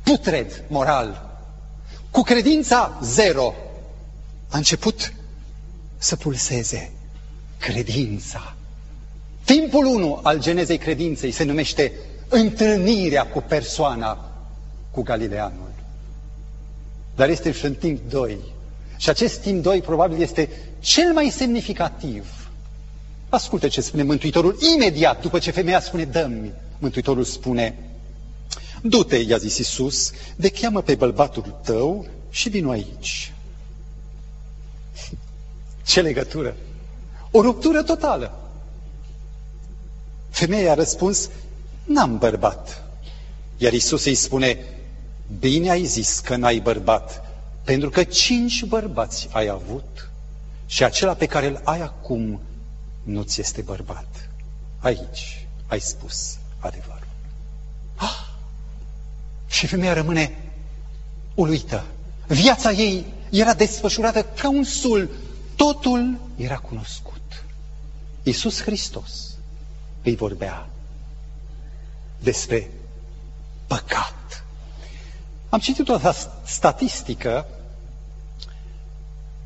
putred 0.02 0.64
moral, 0.68 1.38
cu 2.10 2.22
credința 2.22 2.98
zero, 3.02 3.54
a 4.48 4.56
început 4.56 5.12
să 5.96 6.16
pulseze 6.16 6.92
credința. 7.58 8.54
Timpul 9.44 9.86
1 9.86 10.20
al 10.22 10.40
genezei 10.40 10.78
credinței 10.78 11.30
se 11.30 11.44
numește 11.44 11.92
întâlnirea 12.28 13.26
cu 13.26 13.40
persoana, 13.40 14.32
cu 14.90 15.02
Galileanul. 15.02 15.73
Dar 17.14 17.28
este 17.28 17.52
și 17.52 17.64
în 17.64 17.74
timp 17.74 18.10
2. 18.10 18.38
Și 18.96 19.08
acest 19.08 19.40
timp 19.40 19.62
2 19.62 19.80
probabil 19.80 20.20
este 20.20 20.48
cel 20.80 21.12
mai 21.12 21.30
semnificativ. 21.30 22.50
Ascultă 23.28 23.68
ce 23.68 23.80
spune 23.80 24.02
Mântuitorul 24.02 24.56
imediat 24.74 25.20
după 25.20 25.38
ce 25.38 25.50
femeia 25.50 25.80
spune 25.80 26.04
dă-mi. 26.04 26.52
Mântuitorul 26.78 27.24
spune 27.24 27.78
Du-te, 28.82 29.16
i-a 29.16 29.36
zis 29.36 29.58
Iisus, 29.58 30.12
de 30.36 30.48
cheamă 30.50 30.82
pe 30.82 30.94
bărbatul 30.94 31.60
tău 31.64 32.06
și 32.30 32.48
vino 32.48 32.70
aici. 32.70 33.32
Ce 35.86 36.00
legătură? 36.00 36.56
O 37.30 37.40
ruptură 37.40 37.82
totală. 37.82 38.38
Femeia 40.30 40.70
a 40.70 40.74
răspuns, 40.74 41.30
n-am 41.84 42.18
bărbat. 42.18 42.84
Iar 43.56 43.72
Isus 43.72 44.04
îi 44.04 44.14
spune, 44.14 44.58
bine 45.38 45.70
ai 45.70 45.84
zis 45.84 46.18
că 46.18 46.36
n-ai 46.36 46.58
bărbat, 46.58 47.24
pentru 47.64 47.90
că 47.90 48.04
cinci 48.04 48.64
bărbați 48.64 49.28
ai 49.32 49.48
avut 49.48 50.10
și 50.66 50.84
acela 50.84 51.14
pe 51.14 51.26
care 51.26 51.46
îl 51.46 51.60
ai 51.64 51.80
acum 51.80 52.40
nu 53.02 53.22
ți 53.22 53.40
este 53.40 53.62
bărbat. 53.62 54.30
Aici 54.78 55.46
ai 55.66 55.80
spus 55.80 56.38
adevărul. 56.58 57.08
Ah! 57.94 58.26
Și 59.46 59.66
femeia 59.66 59.92
rămâne 59.92 60.38
uluită. 61.34 61.84
Viața 62.26 62.70
ei 62.70 63.06
era 63.30 63.54
desfășurată 63.54 64.22
ca 64.22 64.48
un 64.48 64.64
sul 64.64 65.10
Totul 65.56 66.20
era 66.36 66.56
cunoscut. 66.56 67.44
Iisus 68.22 68.62
Hristos 68.62 69.36
îi 70.02 70.16
vorbea 70.16 70.68
despre 72.18 72.70
păcat. 73.66 74.43
Am 75.54 75.60
citit 75.60 75.88
o 75.88 75.98
statistică 76.44 77.46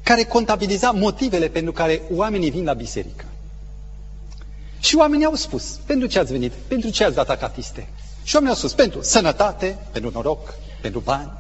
care 0.03 0.25
contabiliza 0.25 0.91
motivele 0.91 1.49
pentru 1.49 1.73
care 1.73 2.03
oamenii 2.15 2.51
vin 2.51 2.65
la 2.65 2.73
biserică. 2.73 3.25
Și 4.81 4.97
oamenii 4.97 5.25
au 5.25 5.35
spus, 5.35 5.65
pentru 5.87 6.07
ce 6.09 6.19
ați 6.19 6.33
venit? 6.33 6.53
Pentru 6.53 6.91
ce 6.91 7.05
ați 7.05 7.15
dat 7.15 7.31
acatiste? 7.31 7.89
Și 8.23 8.35
oamenii 8.35 8.55
au 8.55 8.61
spus, 8.69 8.75
pentru 8.75 9.03
sănătate, 9.03 9.79
pentru 9.93 10.11
noroc, 10.15 10.55
pentru 10.81 11.01
bani, 11.01 11.31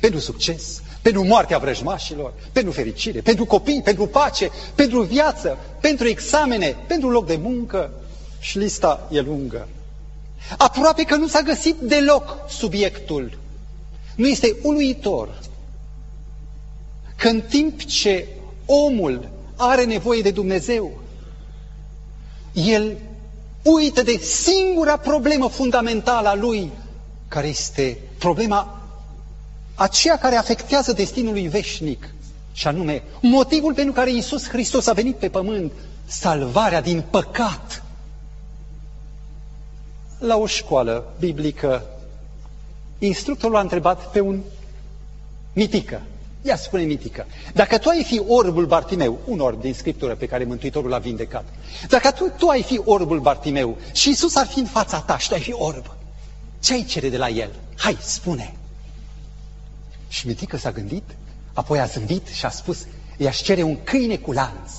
pentru 0.00 0.18
succes, 0.20 0.82
pentru 1.02 1.24
moartea 1.24 1.58
vrăjmașilor, 1.58 2.32
pentru 2.52 2.72
fericire, 2.72 3.20
pentru 3.20 3.44
copii, 3.44 3.82
pentru 3.82 4.06
pace, 4.06 4.50
pentru 4.74 5.02
viață, 5.02 5.58
pentru 5.80 6.06
examene, 6.08 6.76
pentru 6.86 7.10
loc 7.10 7.26
de 7.26 7.36
muncă 7.36 7.90
și 8.40 8.58
lista 8.58 9.08
e 9.10 9.20
lungă. 9.20 9.68
Aproape 10.58 11.02
că 11.02 11.16
nu 11.16 11.26
s-a 11.26 11.40
găsit 11.40 11.76
deloc 11.76 12.36
subiectul. 12.48 13.38
Nu 14.20 14.26
este 14.26 14.56
uluitor 14.62 15.28
că 17.16 17.28
în 17.28 17.40
timp 17.40 17.84
ce 17.84 18.28
omul 18.66 19.28
are 19.56 19.84
nevoie 19.84 20.22
de 20.22 20.30
Dumnezeu, 20.30 20.90
el 22.52 22.96
uită 23.62 24.02
de 24.02 24.16
singura 24.16 24.96
problemă 24.96 25.48
fundamentală 25.48 26.28
a 26.28 26.34
lui, 26.34 26.70
care 27.28 27.46
este 27.46 27.98
problema 28.18 28.80
aceea 29.74 30.18
care 30.18 30.36
afectează 30.36 30.92
destinul 30.92 31.32
lui 31.32 31.48
veșnic, 31.48 32.14
și 32.52 32.66
anume 32.66 33.02
motivul 33.20 33.74
pentru 33.74 33.92
care 33.92 34.10
Iisus 34.10 34.48
Hristos 34.48 34.86
a 34.86 34.92
venit 34.92 35.16
pe 35.16 35.28
pământ, 35.28 35.72
salvarea 36.06 36.80
din 36.80 37.04
păcat. 37.10 37.82
La 40.18 40.36
o 40.36 40.46
școală 40.46 41.14
biblică, 41.18 41.84
instructorul 43.06 43.56
a 43.56 43.60
întrebat 43.60 44.10
pe 44.10 44.20
un 44.20 44.40
mitică, 45.52 46.02
Ia 46.42 46.56
spune 46.56 46.82
mitică, 46.82 47.26
dacă 47.54 47.78
tu 47.78 47.88
ai 47.88 48.04
fi 48.04 48.22
orbul 48.26 48.66
Bartimeu, 48.66 49.18
un 49.24 49.40
orb 49.40 49.60
din 49.60 49.74
Scriptură 49.74 50.14
pe 50.14 50.26
care 50.26 50.44
Mântuitorul 50.44 50.90
l-a 50.90 50.98
vindecat, 50.98 51.44
dacă 51.88 52.10
tu, 52.10 52.32
tu 52.38 52.48
ai 52.48 52.62
fi 52.62 52.80
orbul 52.84 53.20
Bartimeu 53.20 53.76
și 53.92 54.10
Isus 54.10 54.36
ar 54.36 54.46
fi 54.46 54.58
în 54.58 54.66
fața 54.66 55.00
ta 55.00 55.18
și 55.18 55.28
tu 55.28 55.34
ai 55.34 55.40
fi 55.40 55.52
orb, 55.52 55.94
ce 56.60 56.72
ai 56.72 56.84
cere 56.84 57.08
de 57.08 57.16
la 57.16 57.28
el? 57.28 57.50
Hai, 57.76 57.96
spune! 58.00 58.54
Și 60.08 60.26
mitică 60.26 60.56
s-a 60.56 60.70
gândit, 60.70 61.04
apoi 61.52 61.80
a 61.80 61.84
zâmbit 61.84 62.26
și 62.26 62.44
a 62.44 62.50
spus, 62.50 62.86
i-aș 63.16 63.40
cere 63.40 63.62
un 63.62 63.82
câine 63.84 64.16
cu 64.16 64.32
lanț. 64.32 64.72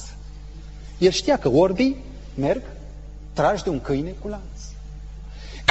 El 0.98 1.12
știa 1.12 1.38
că 1.38 1.50
orbii 1.50 2.04
merg 2.36 2.62
trași 3.34 3.64
de 3.64 3.70
un 3.70 3.82
câine 3.82 4.16
cu 4.22 4.28
lanț. 4.28 4.51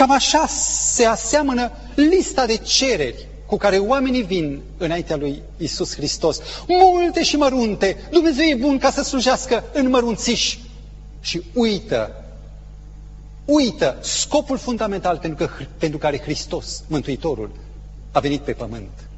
Cam 0.01 0.11
așa 0.11 0.47
se 0.47 1.05
aseamănă 1.05 1.71
lista 1.95 2.47
de 2.47 2.57
cereri 2.57 3.27
cu 3.47 3.57
care 3.57 3.77
oamenii 3.79 4.23
vin 4.23 4.61
înaintea 4.77 5.17
lui 5.17 5.43
Isus 5.57 5.95
Hristos. 5.95 6.41
Multe 6.67 7.23
și 7.23 7.37
mărunte. 7.37 7.97
Dumnezeu 8.11 8.45
e 8.47 8.55
bun 8.55 8.79
ca 8.79 8.91
să 8.91 9.03
slujească 9.03 9.65
în 9.73 9.89
mărunțiși. 9.89 10.61
Și 11.21 11.43
uită, 11.55 12.25
uită 13.45 13.99
scopul 14.01 14.59
fundamental 14.59 15.19
pentru, 15.19 15.47
că, 15.47 15.53
pentru 15.79 15.99
care 15.99 16.19
Hristos, 16.21 16.83
Mântuitorul, 16.87 17.51
a 18.13 18.21
venit 18.21 18.41
pe 18.41 18.53
pământ. 18.53 19.09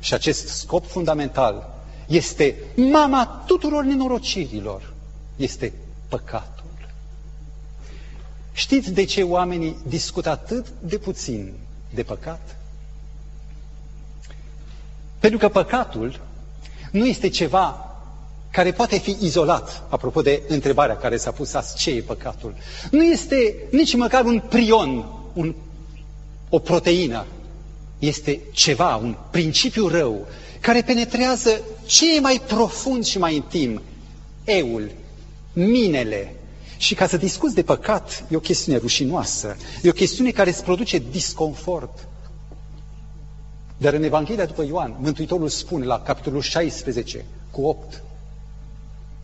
Și 0.00 0.14
acest 0.14 0.48
scop 0.48 0.86
fundamental 0.86 1.74
este 2.08 2.56
mama 2.76 3.42
tuturor 3.46 3.84
nenorocirilor. 3.84 4.92
Este 5.36 5.72
păcatul. 6.08 6.51
Știți 8.62 8.92
de 8.92 9.04
ce 9.04 9.22
oamenii 9.22 9.76
discută 9.86 10.28
atât 10.30 10.66
de 10.80 10.98
puțin 10.98 11.52
de 11.94 12.02
păcat? 12.02 12.56
Pentru 15.18 15.38
că 15.38 15.48
păcatul 15.48 16.20
nu 16.90 17.06
este 17.06 17.28
ceva 17.28 17.96
care 18.50 18.72
poate 18.72 18.98
fi 18.98 19.16
izolat, 19.20 19.82
apropo 19.88 20.22
de 20.22 20.42
întrebarea 20.48 20.96
care 20.96 21.16
s-a 21.16 21.30
pus 21.30 21.54
azi, 21.54 21.76
ce 21.76 21.90
e 21.90 22.00
păcatul? 22.00 22.54
Nu 22.90 23.04
este 23.04 23.54
nici 23.70 23.94
măcar 23.96 24.24
un 24.24 24.40
prion, 24.48 25.06
un, 25.32 25.54
o 26.48 26.58
proteină. 26.58 27.24
Este 27.98 28.40
ceva, 28.52 28.96
un 28.96 29.16
principiu 29.30 29.88
rău, 29.88 30.26
care 30.60 30.82
penetrează 30.82 31.60
ce 31.86 32.16
e 32.16 32.20
mai 32.20 32.42
profund 32.46 33.04
și 33.04 33.18
mai 33.18 33.34
intim, 33.34 33.82
eul, 34.44 34.90
minele. 35.52 36.36
Și 36.82 36.94
ca 36.94 37.06
să 37.06 37.16
discuți 37.16 37.54
de 37.54 37.62
păcat, 37.62 38.24
e 38.30 38.36
o 38.36 38.40
chestiune 38.40 38.78
rușinoasă, 38.78 39.56
e 39.82 39.88
o 39.88 39.92
chestiune 39.92 40.30
care 40.30 40.50
îți 40.50 40.62
produce 40.64 41.02
disconfort. 41.10 42.08
Dar 43.76 43.92
în 43.92 44.02
Evanghelia 44.02 44.44
după 44.44 44.64
Ioan, 44.64 44.96
Mântuitorul 45.00 45.48
spune 45.48 45.84
la 45.84 46.00
capitolul 46.00 46.40
16 46.40 47.24
cu 47.50 47.62
8 47.62 48.02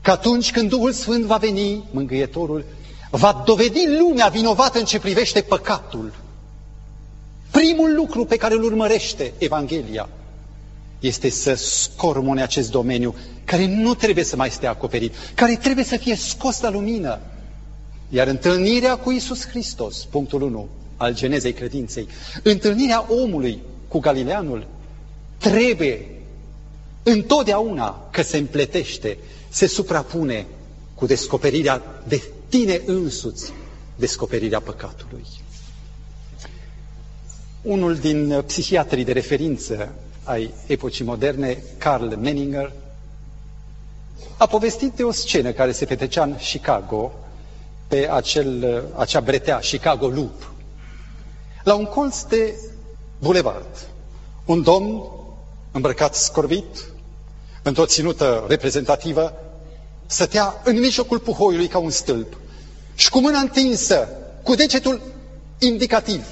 că 0.02 0.10
atunci 0.10 0.50
când 0.52 0.68
Duhul 0.68 0.92
Sfânt 0.92 1.24
va 1.24 1.36
veni, 1.36 1.84
Mângâietorul, 1.90 2.64
va 3.10 3.42
dovedi 3.46 3.86
lumea 3.98 4.26
vinovată 4.28 4.78
în 4.78 4.84
ce 4.84 4.98
privește 4.98 5.40
păcatul. 5.40 6.14
Primul 7.50 7.94
lucru 7.94 8.24
pe 8.24 8.36
care 8.36 8.54
îl 8.54 8.62
urmărește 8.62 9.32
Evanghelia 9.38 10.08
este 11.00 11.28
să 11.30 11.54
scormone 11.54 12.42
acest 12.42 12.70
domeniu 12.70 13.14
care 13.44 13.66
nu 13.66 13.94
trebuie 13.94 14.24
să 14.24 14.36
mai 14.36 14.50
stea 14.50 14.70
acoperit, 14.70 15.14
care 15.34 15.56
trebuie 15.56 15.84
să 15.84 15.96
fie 15.96 16.14
scos 16.16 16.60
la 16.60 16.70
lumină. 16.70 17.18
Iar 18.08 18.26
întâlnirea 18.26 18.96
cu 18.98 19.10
Isus 19.10 19.46
Hristos, 19.46 20.04
punctul 20.04 20.42
1 20.42 20.68
al 20.96 21.14
genezei 21.14 21.52
credinței, 21.52 22.08
întâlnirea 22.42 23.06
omului 23.08 23.58
cu 23.88 23.98
Galileanul 23.98 24.66
trebuie 25.38 26.08
întotdeauna 27.02 28.08
că 28.10 28.22
se 28.22 28.36
împletește, 28.36 29.18
se 29.48 29.66
suprapune 29.66 30.46
cu 30.94 31.06
descoperirea 31.06 31.82
de 32.08 32.22
tine 32.48 32.80
însuți, 32.86 33.52
descoperirea 33.96 34.60
păcatului. 34.60 35.24
Unul 37.62 37.96
din 37.96 38.42
psihiatrii 38.46 39.04
de 39.04 39.12
referință 39.12 39.92
ai 40.24 40.50
epocii 40.66 41.04
moderne, 41.04 41.62
Carl 41.78 42.14
Menninger, 42.14 42.72
a 44.36 44.46
povestit 44.46 44.92
de 44.92 45.02
o 45.02 45.10
scenă 45.12 45.50
care 45.52 45.72
se 45.72 45.84
petrecea 45.84 46.22
în 46.22 46.34
Chicago, 46.36 47.12
pe 47.88 48.08
acel, 48.10 48.82
acea 48.96 49.20
bretea, 49.20 49.58
Chicago 49.58 50.06
Loop. 50.08 50.50
La 51.62 51.74
un 51.74 51.84
colț 51.84 52.22
de 52.22 52.54
bulevard. 53.18 53.86
Un 54.44 54.62
domn 54.62 55.02
îmbrăcat 55.70 56.14
scorbit, 56.14 56.84
într-o 57.62 57.86
ținută 57.86 58.44
reprezentativă, 58.48 59.32
stătea 60.06 60.60
în 60.64 60.78
mijlocul 60.78 61.18
puhoiului 61.18 61.68
ca 61.68 61.78
un 61.78 61.90
stâlp 61.90 62.36
și 62.94 63.10
cu 63.10 63.20
mâna 63.20 63.38
întinsă, 63.38 64.08
cu 64.42 64.54
degetul 64.54 65.00
indicativ, 65.58 66.26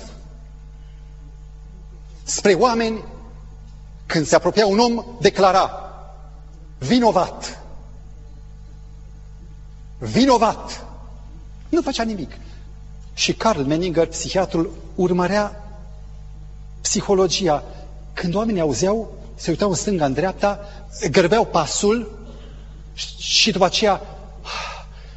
spre 2.23 2.53
oameni, 2.55 3.05
când 4.07 4.27
se 4.27 4.35
apropia 4.35 4.67
un 4.67 4.79
om, 4.79 5.05
declara, 5.21 5.71
vinovat, 6.79 7.63
vinovat, 9.99 10.85
nu 11.77 11.83
făcea 11.83 12.03
nimic. 12.03 12.31
Și 13.15 13.33
Carl 13.35 13.61
Menninger, 13.61 14.07
psihiatrul, 14.07 14.73
urmărea 14.95 15.63
psihologia. 16.81 17.65
Când 18.13 18.35
oamenii 18.35 18.61
auzeau, 18.61 19.15
se 19.35 19.51
uitau 19.51 19.69
în 19.69 19.75
stânga, 19.75 20.05
în 20.05 20.13
dreapta, 20.13 20.61
gărbeau 21.11 21.45
pasul 21.45 22.19
și 23.19 23.51
după 23.51 23.65
aceea 23.65 24.01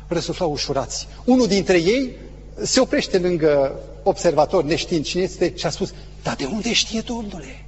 răsuflau 0.08 0.52
ușurați. 0.52 1.08
Unul 1.24 1.48
dintre 1.48 1.78
ei 1.78 2.16
se 2.64 2.80
oprește 2.80 3.18
lângă 3.18 3.80
observator, 4.04 4.64
neștiind 4.64 5.06
cine 5.06 5.22
este, 5.24 5.54
și 5.56 5.66
a 5.66 5.70
spus, 5.70 5.94
dar 6.24 6.36
de 6.36 6.46
unde 6.46 6.74
știe 6.74 7.02
Domnule? 7.02 7.66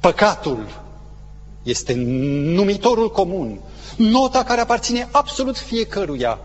Păcatul 0.00 0.82
este 1.62 1.92
numitorul 2.54 3.10
comun, 3.10 3.60
nota 3.96 4.44
care 4.44 4.60
aparține 4.60 5.08
absolut 5.10 5.56
fiecăruia. 5.56 6.38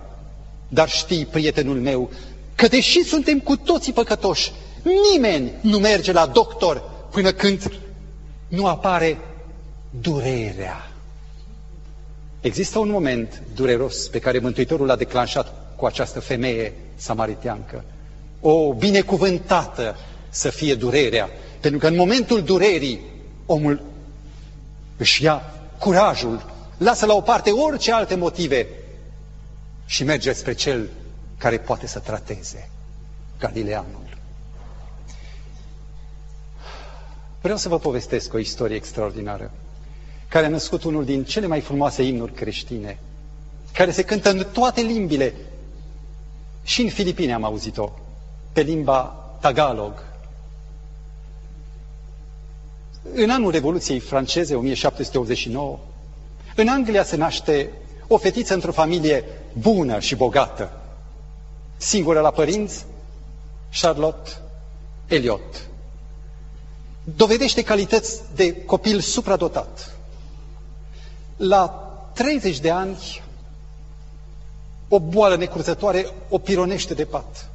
Dar 0.67 0.89
știi, 0.89 1.25
prietenul 1.25 1.79
meu, 1.79 2.09
că 2.55 2.67
deși 2.67 3.03
suntem 3.03 3.39
cu 3.39 3.57
toții 3.57 3.93
păcătoși, 3.93 4.51
Nimeni 5.13 5.51
nu 5.61 5.77
merge 5.79 6.11
la 6.11 6.25
doctor 6.25 6.89
până 7.11 7.31
când 7.31 7.71
nu 8.47 8.67
apare 8.67 9.17
durerea. 10.01 10.91
Există 12.41 12.79
un 12.79 12.89
moment 12.89 13.41
dureros 13.55 14.07
pe 14.07 14.19
care 14.19 14.39
Mântuitorul 14.39 14.85
l-a 14.85 14.95
declanșat 14.95 15.53
cu 15.75 15.85
această 15.85 16.19
femeie 16.19 16.73
samariteancă. 16.95 17.83
O 18.41 18.73
binecuvântată 18.73 19.95
să 20.29 20.49
fie 20.49 20.75
durerea, 20.75 21.29
pentru 21.59 21.79
că 21.79 21.87
în 21.87 21.95
momentul 21.95 22.41
durerii 22.41 22.99
omul 23.45 23.81
își 24.97 25.23
ia 25.23 25.53
curajul, 25.79 26.45
lasă 26.77 27.05
la 27.05 27.13
o 27.13 27.21
parte 27.21 27.51
orice 27.51 27.91
alte 27.91 28.15
motive 28.15 28.67
și 29.87 30.03
merge 30.03 30.33
spre 30.33 30.53
cel 30.53 30.89
care 31.37 31.57
poate 31.57 31.87
să 31.87 31.99
trateze, 31.99 32.69
Galileanul. 33.39 34.17
Vreau 37.41 37.57
să 37.57 37.69
vă 37.69 37.79
povestesc 37.79 38.33
o 38.33 38.37
istorie 38.37 38.75
extraordinară, 38.75 39.51
care 40.27 40.45
a 40.45 40.49
născut 40.49 40.83
unul 40.83 41.05
din 41.05 41.23
cele 41.23 41.47
mai 41.47 41.61
frumoase 41.61 42.03
imnuri 42.03 42.31
creștine, 42.33 42.99
care 43.73 43.91
se 43.91 44.03
cântă 44.03 44.29
în 44.29 44.45
toate 44.53 44.81
limbile. 44.81 45.33
Și 46.63 46.81
în 46.81 46.89
Filipine 46.89 47.33
am 47.33 47.43
auzit-o, 47.43 47.91
pe 48.53 48.61
limba 48.61 49.03
Tagalog. 49.41 49.93
În 53.13 53.29
anul 53.29 53.51
Revoluției 53.51 53.99
franceze, 53.99 54.55
1789, 54.55 55.79
în 56.55 56.67
Anglia 56.67 57.03
se 57.03 57.15
naște 57.15 57.71
o 58.07 58.17
fetiță 58.17 58.53
într-o 58.53 58.71
familie 58.71 59.23
bună 59.53 59.99
și 59.99 60.15
bogată, 60.15 60.71
singură 61.77 62.19
la 62.19 62.31
părinți, 62.31 62.85
Charlotte 63.81 64.29
Eliot 65.07 65.67
dovedește 67.15 67.63
calități 67.63 68.21
de 68.35 68.55
copil 68.63 68.99
supradotat. 68.99 69.95
La 71.37 71.67
30 72.13 72.59
de 72.59 72.69
ani, 72.71 73.21
o 74.87 74.99
boală 74.99 75.35
necurțătoare 75.35 76.07
o 76.29 76.37
pironește 76.37 76.93
de 76.93 77.05
pat. 77.05 77.49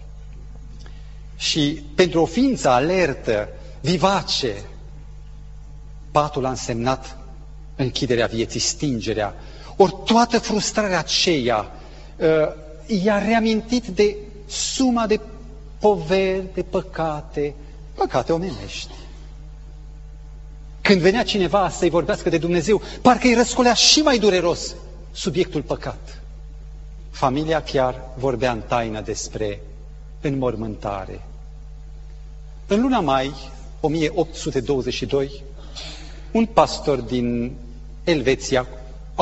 Și 1.37 1.83
pentru 1.95 2.21
o 2.21 2.25
ființă 2.27 2.69
alertă, 2.69 3.49
vivace, 3.81 4.55
patul 6.11 6.45
a 6.45 6.49
însemnat 6.49 7.17
închiderea 7.77 8.27
vieții, 8.27 8.61
stingerea. 8.61 9.35
Ori 9.83 9.97
toată 10.05 10.39
frustrarea 10.39 10.99
aceea 10.99 11.71
uh, 12.17 12.27
i-a 12.87 13.19
reamintit 13.19 13.87
de 13.87 14.17
suma 14.47 15.07
de 15.07 15.21
poveri, 15.79 16.45
de 16.55 16.63
păcate, 16.63 17.55
păcate 17.95 18.33
omenești 18.33 18.95
Când 20.81 21.01
venea 21.01 21.25
cineva 21.25 21.69
să-i 21.69 21.91
vorbească 21.91 22.29
de 22.29 22.39
Dumnezeu, 22.39 22.83
parcă 23.01 23.27
îi 23.27 23.35
răscolea 23.35 23.75
și 23.75 24.01
mai 24.01 24.19
dureros 24.19 24.75
subiectul 25.13 25.63
păcat. 25.63 26.21
Familia 27.11 27.63
chiar 27.63 28.03
vorbea 28.19 28.53
în 28.53 28.61
taină 28.61 29.01
despre 29.01 29.61
înmormântare. 30.21 31.23
În 32.67 32.81
luna 32.81 33.01
mai 33.01 33.35
1822, 33.81 35.43
un 36.33 36.47
pastor 36.47 37.01
din 37.01 37.53
Elveția, 38.05 38.67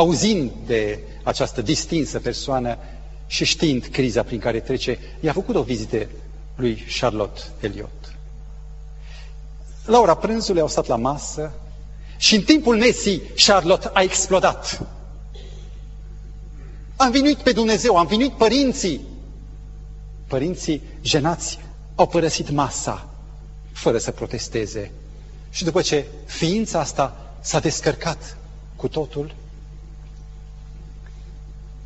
auzind 0.00 0.50
de 0.66 0.98
această 1.22 1.62
distinsă 1.62 2.20
persoană 2.20 2.78
și 3.26 3.44
știind 3.44 3.86
criza 3.86 4.22
prin 4.22 4.38
care 4.38 4.60
trece, 4.60 4.98
i-a 5.20 5.32
făcut 5.32 5.54
o 5.54 5.62
vizită 5.62 6.08
lui 6.54 6.84
Charlotte 7.00 7.40
Eliot. 7.60 8.14
La 9.84 9.98
ora 9.98 10.14
prânzului 10.14 10.60
au 10.60 10.68
stat 10.68 10.86
la 10.86 10.96
masă 10.96 11.52
și 12.16 12.34
în 12.34 12.42
timpul 12.42 12.76
mesii 12.76 13.22
Charlotte 13.46 13.90
a 13.92 14.02
explodat. 14.02 14.86
Am 16.96 17.10
vinuit 17.10 17.36
pe 17.36 17.52
Dumnezeu, 17.52 17.96
am 17.96 18.06
vinuit 18.06 18.32
părinții. 18.32 19.00
Părinții 20.26 20.82
jenați 21.02 21.58
au 21.94 22.06
părăsit 22.06 22.50
masa 22.50 23.08
fără 23.72 23.98
să 23.98 24.10
protesteze. 24.10 24.90
Și 25.50 25.64
după 25.64 25.82
ce 25.82 26.06
ființa 26.24 26.80
asta 26.80 27.34
s-a 27.40 27.58
descărcat 27.58 28.36
cu 28.76 28.88
totul, 28.88 29.34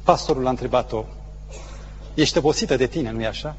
pastorul 0.05 0.47
a 0.47 0.51
întrebat-o, 0.51 1.05
ești 2.15 2.39
obosită 2.39 2.77
de 2.77 2.87
tine, 2.87 3.11
nu-i 3.11 3.27
așa? 3.27 3.57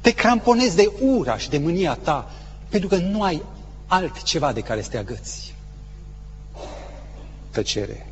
Te 0.00 0.10
cramponezi 0.10 0.76
de 0.76 0.92
ura 1.00 1.38
și 1.38 1.48
de 1.48 1.58
mânia 1.58 1.94
ta, 1.94 2.30
pentru 2.68 2.88
că 2.88 2.96
nu 2.96 3.22
ai 3.22 3.42
altceva 3.86 4.52
de 4.52 4.60
care 4.60 4.82
să 4.82 4.88
te 4.90 4.98
agăți. 4.98 5.54
Tăcere. 7.50 8.06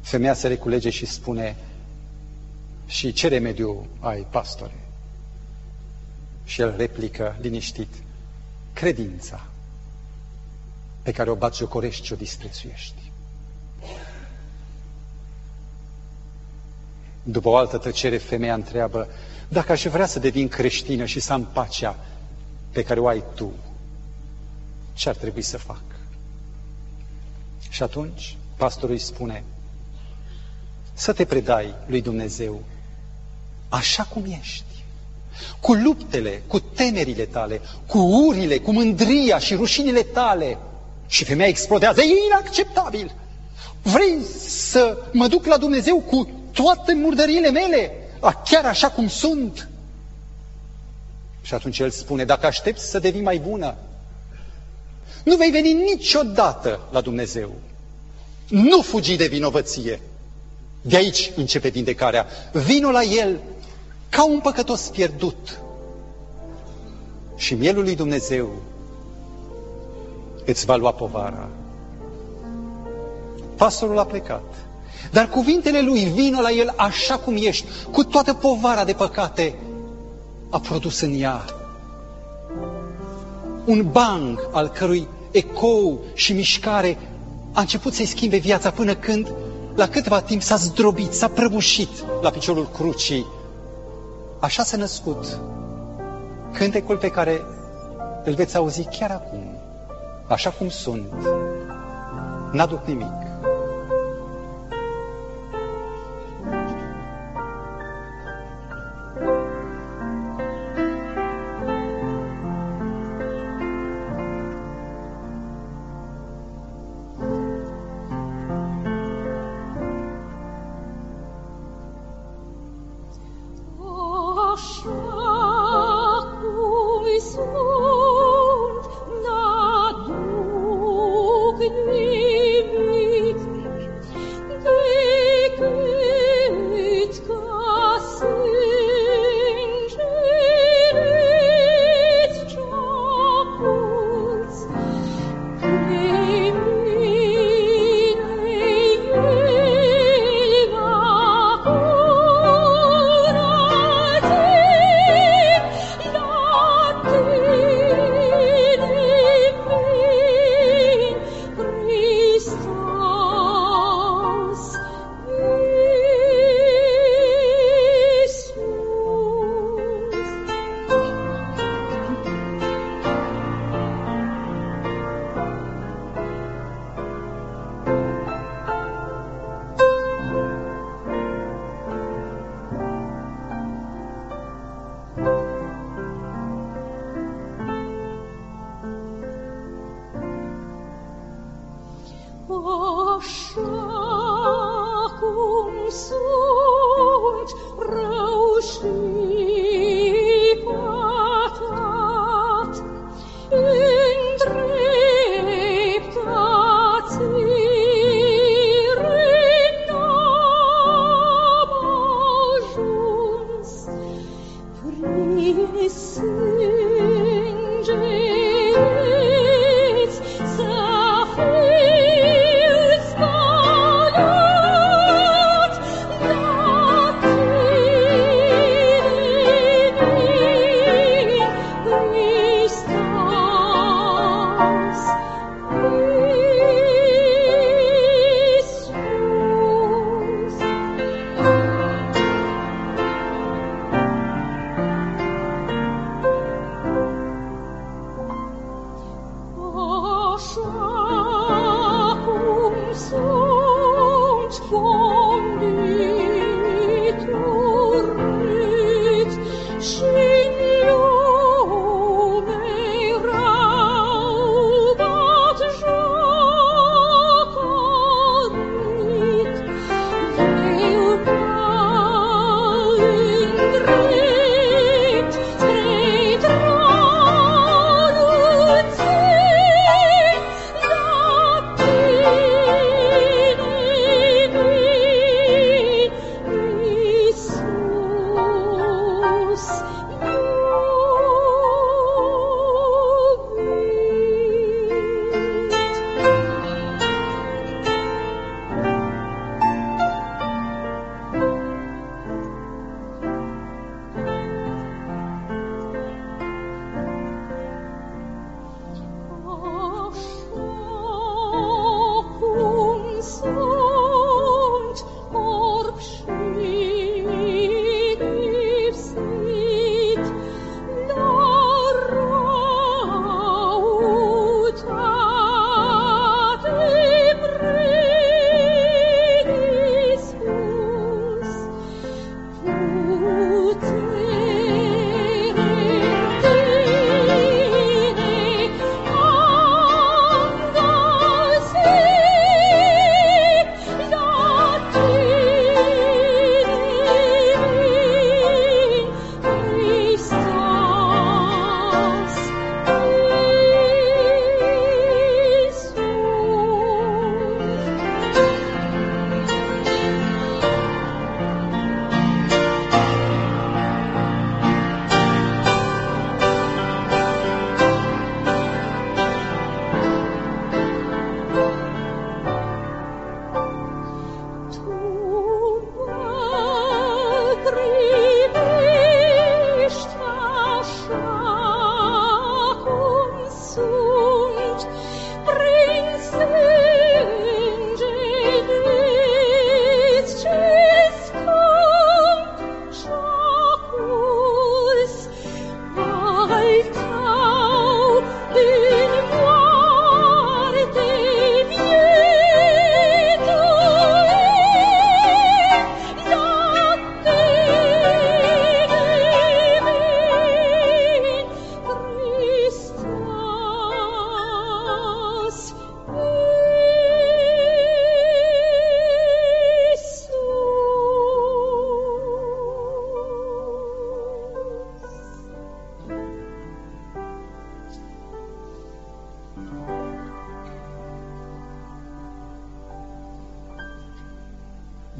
Femeia 0.00 0.34
se 0.34 0.48
reculege 0.48 0.90
și 0.90 1.06
spune, 1.06 1.56
și 2.86 3.12
ce 3.12 3.28
remediu 3.28 3.86
ai, 4.00 4.26
pastore? 4.30 4.80
Și 6.44 6.60
el 6.60 6.76
replică, 6.76 7.36
liniștit, 7.40 7.94
credința 8.72 9.46
pe 11.02 11.12
care 11.12 11.30
o 11.30 11.34
batjocorești 11.34 12.06
și 12.06 12.12
o 12.12 12.16
disprețuiești. 12.16 13.03
După 17.26 17.48
o 17.48 17.56
altă 17.56 17.78
tăcere, 17.78 18.16
femeia 18.16 18.54
întreabă, 18.54 19.08
dacă 19.48 19.72
aș 19.72 19.82
vrea 19.86 20.06
să 20.06 20.18
devin 20.18 20.48
creștină 20.48 21.04
și 21.04 21.20
să 21.20 21.32
am 21.32 21.48
pacea 21.52 21.96
pe 22.70 22.82
care 22.82 23.00
o 23.00 23.06
ai 23.06 23.22
tu, 23.34 23.52
ce 24.92 25.08
ar 25.08 25.14
trebui 25.14 25.42
să 25.42 25.58
fac? 25.58 25.82
Și 27.68 27.82
atunci 27.82 28.36
pastorul 28.56 28.94
îi 28.94 29.00
spune, 29.00 29.44
să 30.92 31.12
te 31.12 31.24
predai 31.24 31.74
lui 31.86 32.00
Dumnezeu 32.00 32.62
așa 33.68 34.02
cum 34.02 34.24
ești, 34.40 34.64
cu 35.60 35.72
luptele, 35.72 36.42
cu 36.46 36.60
temerile 36.60 37.24
tale, 37.24 37.60
cu 37.86 37.98
urile, 37.98 38.58
cu 38.58 38.72
mândria 38.72 39.38
și 39.38 39.54
rușinile 39.54 40.02
tale. 40.02 40.58
Și 41.06 41.24
femeia 41.24 41.48
explodează, 41.48 42.00
e 42.00 42.04
inacceptabil. 42.30 43.14
Vrei 43.82 44.22
să 44.46 44.98
mă 45.12 45.26
duc 45.26 45.46
la 45.46 45.56
Dumnezeu 45.56 45.98
cu 45.98 46.28
toate 46.54 46.94
murdăriile 46.94 47.50
mele, 47.50 47.92
chiar 48.44 48.64
așa 48.64 48.90
cum 48.90 49.08
sunt? 49.08 49.68
Și 51.42 51.54
atunci 51.54 51.78
el 51.78 51.90
spune, 51.90 52.24
dacă 52.24 52.46
aștepți 52.46 52.90
să 52.90 52.98
devii 52.98 53.22
mai 53.22 53.38
bună, 53.38 53.74
nu 55.24 55.36
vei 55.36 55.50
veni 55.50 55.72
niciodată 55.72 56.80
la 56.90 57.00
Dumnezeu. 57.00 57.50
Nu 58.48 58.82
fugi 58.82 59.16
de 59.16 59.26
vinovăție. 59.26 60.00
De 60.82 60.96
aici 60.96 61.32
începe 61.36 61.68
vindecarea. 61.68 62.26
Vino 62.52 62.90
la 62.90 63.02
El 63.02 63.40
ca 64.08 64.24
un 64.24 64.40
păcătos 64.40 64.80
pierdut. 64.80 65.60
Și 67.36 67.54
mielul 67.54 67.82
lui 67.82 67.94
Dumnezeu 67.94 68.62
îți 70.44 70.64
va 70.64 70.76
lua 70.76 70.92
povara. 70.92 71.48
Pastorul 73.56 73.98
a 73.98 74.04
plecat. 74.04 74.63
Dar 75.10 75.28
cuvintele 75.28 75.80
lui, 75.80 76.04
vină 76.04 76.40
la 76.40 76.50
el 76.50 76.74
așa 76.76 77.16
cum 77.16 77.34
ești, 77.38 77.66
cu 77.90 78.04
toată 78.04 78.34
povara 78.34 78.84
de 78.84 78.92
păcate, 78.92 79.54
a 80.50 80.58
produs 80.58 81.00
în 81.00 81.20
ea 81.20 81.44
un 83.64 83.88
bang 83.92 84.48
al 84.52 84.68
cărui 84.68 85.08
ecou 85.30 86.00
și 86.14 86.32
mișcare 86.32 86.98
a 87.52 87.60
început 87.60 87.92
să-i 87.94 88.06
schimbe 88.06 88.36
viața 88.36 88.70
până 88.70 88.94
când, 88.94 89.32
la 89.74 89.88
câteva 89.88 90.20
timp, 90.20 90.42
s-a 90.42 90.56
zdrobit, 90.56 91.12
s-a 91.12 91.28
prăbușit 91.28 91.88
la 92.22 92.30
piciorul 92.30 92.68
crucii. 92.72 93.26
Așa 94.40 94.62
s-a 94.62 94.76
născut 94.76 95.40
cântecul 96.52 96.96
pe 96.96 97.08
care 97.08 97.40
îl 98.24 98.34
veți 98.34 98.56
auzi 98.56 98.88
chiar 98.98 99.10
acum, 99.10 99.58
așa 100.28 100.50
cum 100.50 100.68
sunt. 100.68 101.12
N-aduc 102.52 102.86
nimic. 102.86 103.23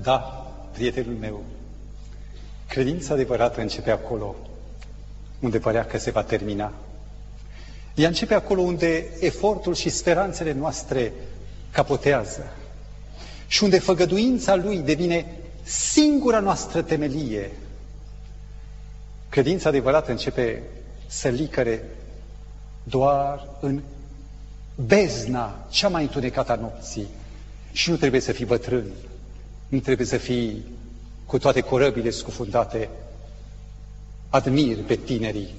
Da, 0.03 0.19
prietenul 0.73 1.15
meu, 1.21 1.43
credința 2.69 3.15
adevărată 3.15 3.61
începe 3.61 3.91
acolo 3.91 4.35
unde 5.41 5.59
părea 5.59 5.85
că 5.85 5.99
se 5.99 6.11
va 6.11 6.23
termina. 6.23 6.73
Ea 7.95 8.09
începe 8.09 8.35
acolo 8.35 8.61
unde 8.61 9.07
efortul 9.21 9.75
și 9.75 9.89
speranțele 9.89 10.53
noastre 10.53 11.13
capotează 11.71 12.43
și 13.47 13.63
unde 13.65 13.79
făgăduința 13.79 14.55
lui 14.55 14.79
devine 14.79 15.27
singura 15.63 16.41
noastră 16.41 16.83
temelie. 16.83 17.51
Credința 19.29 19.69
adevărată 19.69 20.11
începe 20.11 20.63
să 21.07 21.29
licăre 21.29 21.85
doar 22.83 23.49
în 23.61 23.83
bezna 24.75 25.67
cea 25.71 25.89
mai 25.89 26.03
întunecată 26.03 26.53
a 26.53 26.55
nopții 26.55 27.07
și 27.73 27.91
nu 27.91 27.97
trebuie 27.97 28.21
să 28.21 28.33
fii 28.33 28.45
bătrân, 28.45 28.85
nu 29.69 29.79
trebuie 29.79 30.07
să 30.07 30.17
fii 30.17 30.65
cu 31.27 31.39
toate 31.39 31.61
corăbile 31.61 32.11
scufundate. 32.11 32.89
Admir 34.31 34.77
pe 34.85 34.95
tinerii 34.97 35.55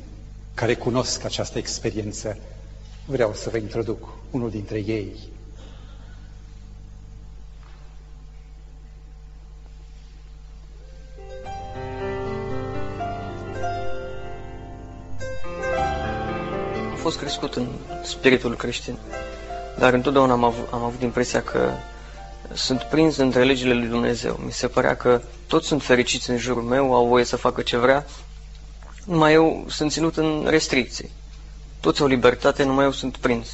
care 0.54 0.76
cunosc 0.76 1.24
această 1.24 1.58
experiență. 1.58 2.38
Vreau 3.06 3.34
să 3.34 3.50
vă 3.50 3.58
introduc 3.58 4.08
unul 4.32 4.50
dintre 4.50 4.78
ei. 4.78 5.12
Am 16.92 17.12
fost 17.12 17.18
crescut 17.18 17.54
în 17.56 17.68
spiritul 18.04 18.56
creștin, 18.56 18.98
dar 19.80 19.94
întotdeauna 19.94 20.34
am 20.34 20.44
avut, 20.44 20.68
am 20.72 20.84
avut 20.84 21.02
impresia 21.02 21.42
că 21.44 21.72
sunt 22.54 22.82
prins 22.84 23.16
între 23.18 23.44
legile 23.44 23.74
lui 23.74 23.88
Dumnezeu. 23.88 24.40
Mi 24.46 24.52
se 24.52 24.68
părea 24.68 24.96
că 24.96 25.22
toți 25.48 25.68
sunt 25.68 25.84
fericiți 25.84 26.30
în 26.30 26.38
jurul 26.38 26.64
meu, 26.64 26.94
au 26.94 27.08
voie 27.08 27.24
să 27.24 27.36
facă 27.36 27.62
ce 27.62 27.78
vrea, 27.78 28.06
numai 29.06 29.34
eu 29.34 29.66
sunt 29.70 29.92
ținut 29.92 30.18
în 30.18 30.46
restricții. 30.50 31.10
Toți 31.80 32.02
au 32.02 32.08
libertate, 32.08 32.64
numai 32.64 32.86
eu 32.86 32.92
sunt 32.92 33.18
prins. 33.18 33.48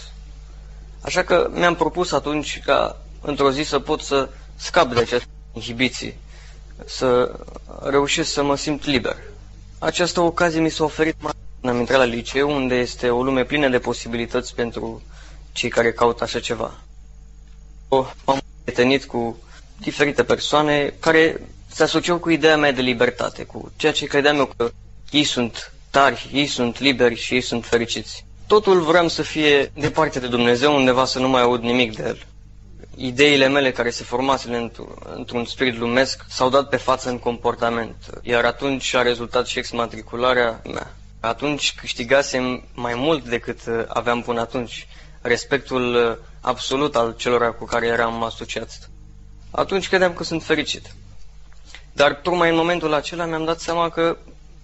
Așa 1.01 1.23
că 1.23 1.49
mi-am 1.53 1.75
propus 1.75 2.11
atunci 2.11 2.61
ca 2.65 3.01
într-o 3.21 3.51
zi 3.51 3.61
să 3.63 3.79
pot 3.79 4.01
să 4.01 4.29
scap 4.55 4.93
de 4.93 4.99
aceste 4.99 5.27
inhibiții, 5.53 6.17
să 6.85 7.39
reușesc 7.83 8.31
să 8.31 8.43
mă 8.43 8.55
simt 8.55 8.85
liber. 8.85 9.15
Această 9.79 10.19
ocazie 10.19 10.59
mi 10.59 10.69
s-a 10.69 10.83
oferit 10.83 11.15
mai 11.19 11.31
am 11.63 11.79
intrat 11.79 11.97
la 11.97 12.03
liceu, 12.03 12.55
unde 12.55 12.75
este 12.75 13.09
o 13.09 13.23
lume 13.23 13.43
plină 13.43 13.69
de 13.69 13.79
posibilități 13.79 14.55
pentru 14.55 15.01
cei 15.51 15.69
care 15.69 15.91
caută 15.93 16.23
așa 16.23 16.39
ceva. 16.39 16.73
M-am 18.25 18.39
prietenit 18.63 19.05
cu 19.05 19.37
diferite 19.79 20.23
persoane 20.23 20.93
care 20.99 21.41
se 21.67 21.83
asociau 21.83 22.17
cu 22.17 22.29
ideea 22.29 22.57
mea 22.57 22.71
de 22.71 22.81
libertate, 22.81 23.43
cu 23.43 23.71
ceea 23.75 23.91
ce 23.91 24.05
credeam 24.05 24.37
eu 24.37 24.49
că 24.57 24.71
ei 25.11 25.23
sunt 25.23 25.71
tari, 25.89 26.29
ei 26.33 26.45
sunt 26.47 26.79
liberi 26.79 27.15
și 27.15 27.33
ei 27.33 27.41
sunt 27.41 27.65
fericiți. 27.65 28.25
Totul 28.47 28.81
vreau 28.81 29.07
să 29.07 29.21
fie 29.21 29.71
departe 29.73 30.19
de 30.19 30.27
Dumnezeu, 30.27 30.75
undeva 30.75 31.05
să 31.05 31.19
nu 31.19 31.27
mai 31.29 31.41
aud 31.41 31.61
nimic 31.61 31.95
de 31.95 32.03
El. 32.07 32.25
Ideile 32.95 33.47
mele 33.47 33.71
care 33.71 33.89
se 33.89 34.03
formaseră 34.03 34.71
într-un 35.15 35.45
spirit 35.45 35.77
lumesc 35.77 36.25
s-au 36.29 36.49
dat 36.49 36.69
pe 36.69 36.77
față 36.77 37.09
în 37.09 37.19
comportament, 37.19 37.95
iar 38.21 38.45
atunci 38.45 38.93
a 38.93 39.01
rezultat 39.01 39.45
și 39.45 39.57
exmatricularea 39.57 40.61
mea. 40.73 40.95
Atunci 41.19 41.73
câștigasem 41.75 42.63
mai 42.73 42.93
mult 42.95 43.23
decât 43.29 43.59
aveam 43.87 44.21
până 44.21 44.39
atunci 44.39 44.87
respectul 45.21 45.95
uh, 45.95 46.17
absolut 46.41 46.95
al 46.95 47.15
celor 47.17 47.57
cu 47.57 47.65
care 47.65 47.85
eram 47.87 48.23
asociați. 48.23 48.79
Atunci 49.51 49.87
credeam 49.87 50.13
că 50.13 50.23
sunt 50.23 50.43
fericit. 50.43 50.95
Dar 51.93 52.13
tocmai 52.13 52.49
în 52.49 52.55
momentul 52.55 52.93
acela 52.93 53.25
mi-am 53.25 53.45
dat 53.45 53.59
seama 53.59 53.89
că 53.89 54.17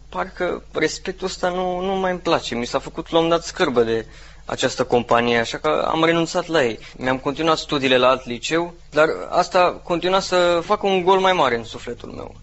parcă 0.09 0.63
respectul 0.71 1.27
ăsta 1.27 1.49
nu, 1.49 1.79
nu 1.79 1.95
mai 1.95 2.11
îmi 2.11 2.19
place. 2.19 2.55
Mi 2.55 2.65
s-a 2.65 2.79
făcut 2.79 3.09
la 3.09 3.19
un 3.19 3.29
dat 3.29 3.43
scârbă 3.43 3.83
de 3.83 4.05
această 4.45 4.83
companie, 4.83 5.37
așa 5.37 5.57
că 5.57 5.87
am 5.91 6.03
renunțat 6.03 6.47
la 6.47 6.63
ei. 6.63 6.79
Mi-am 6.97 7.17
continuat 7.17 7.57
studiile 7.57 7.97
la 7.97 8.07
alt 8.07 8.25
liceu, 8.25 8.73
dar 8.91 9.07
asta 9.29 9.71
continua 9.83 10.19
să 10.19 10.61
facă 10.65 10.87
un 10.87 11.03
gol 11.03 11.19
mai 11.19 11.33
mare 11.33 11.55
în 11.57 11.63
sufletul 11.63 12.09
meu. 12.09 12.35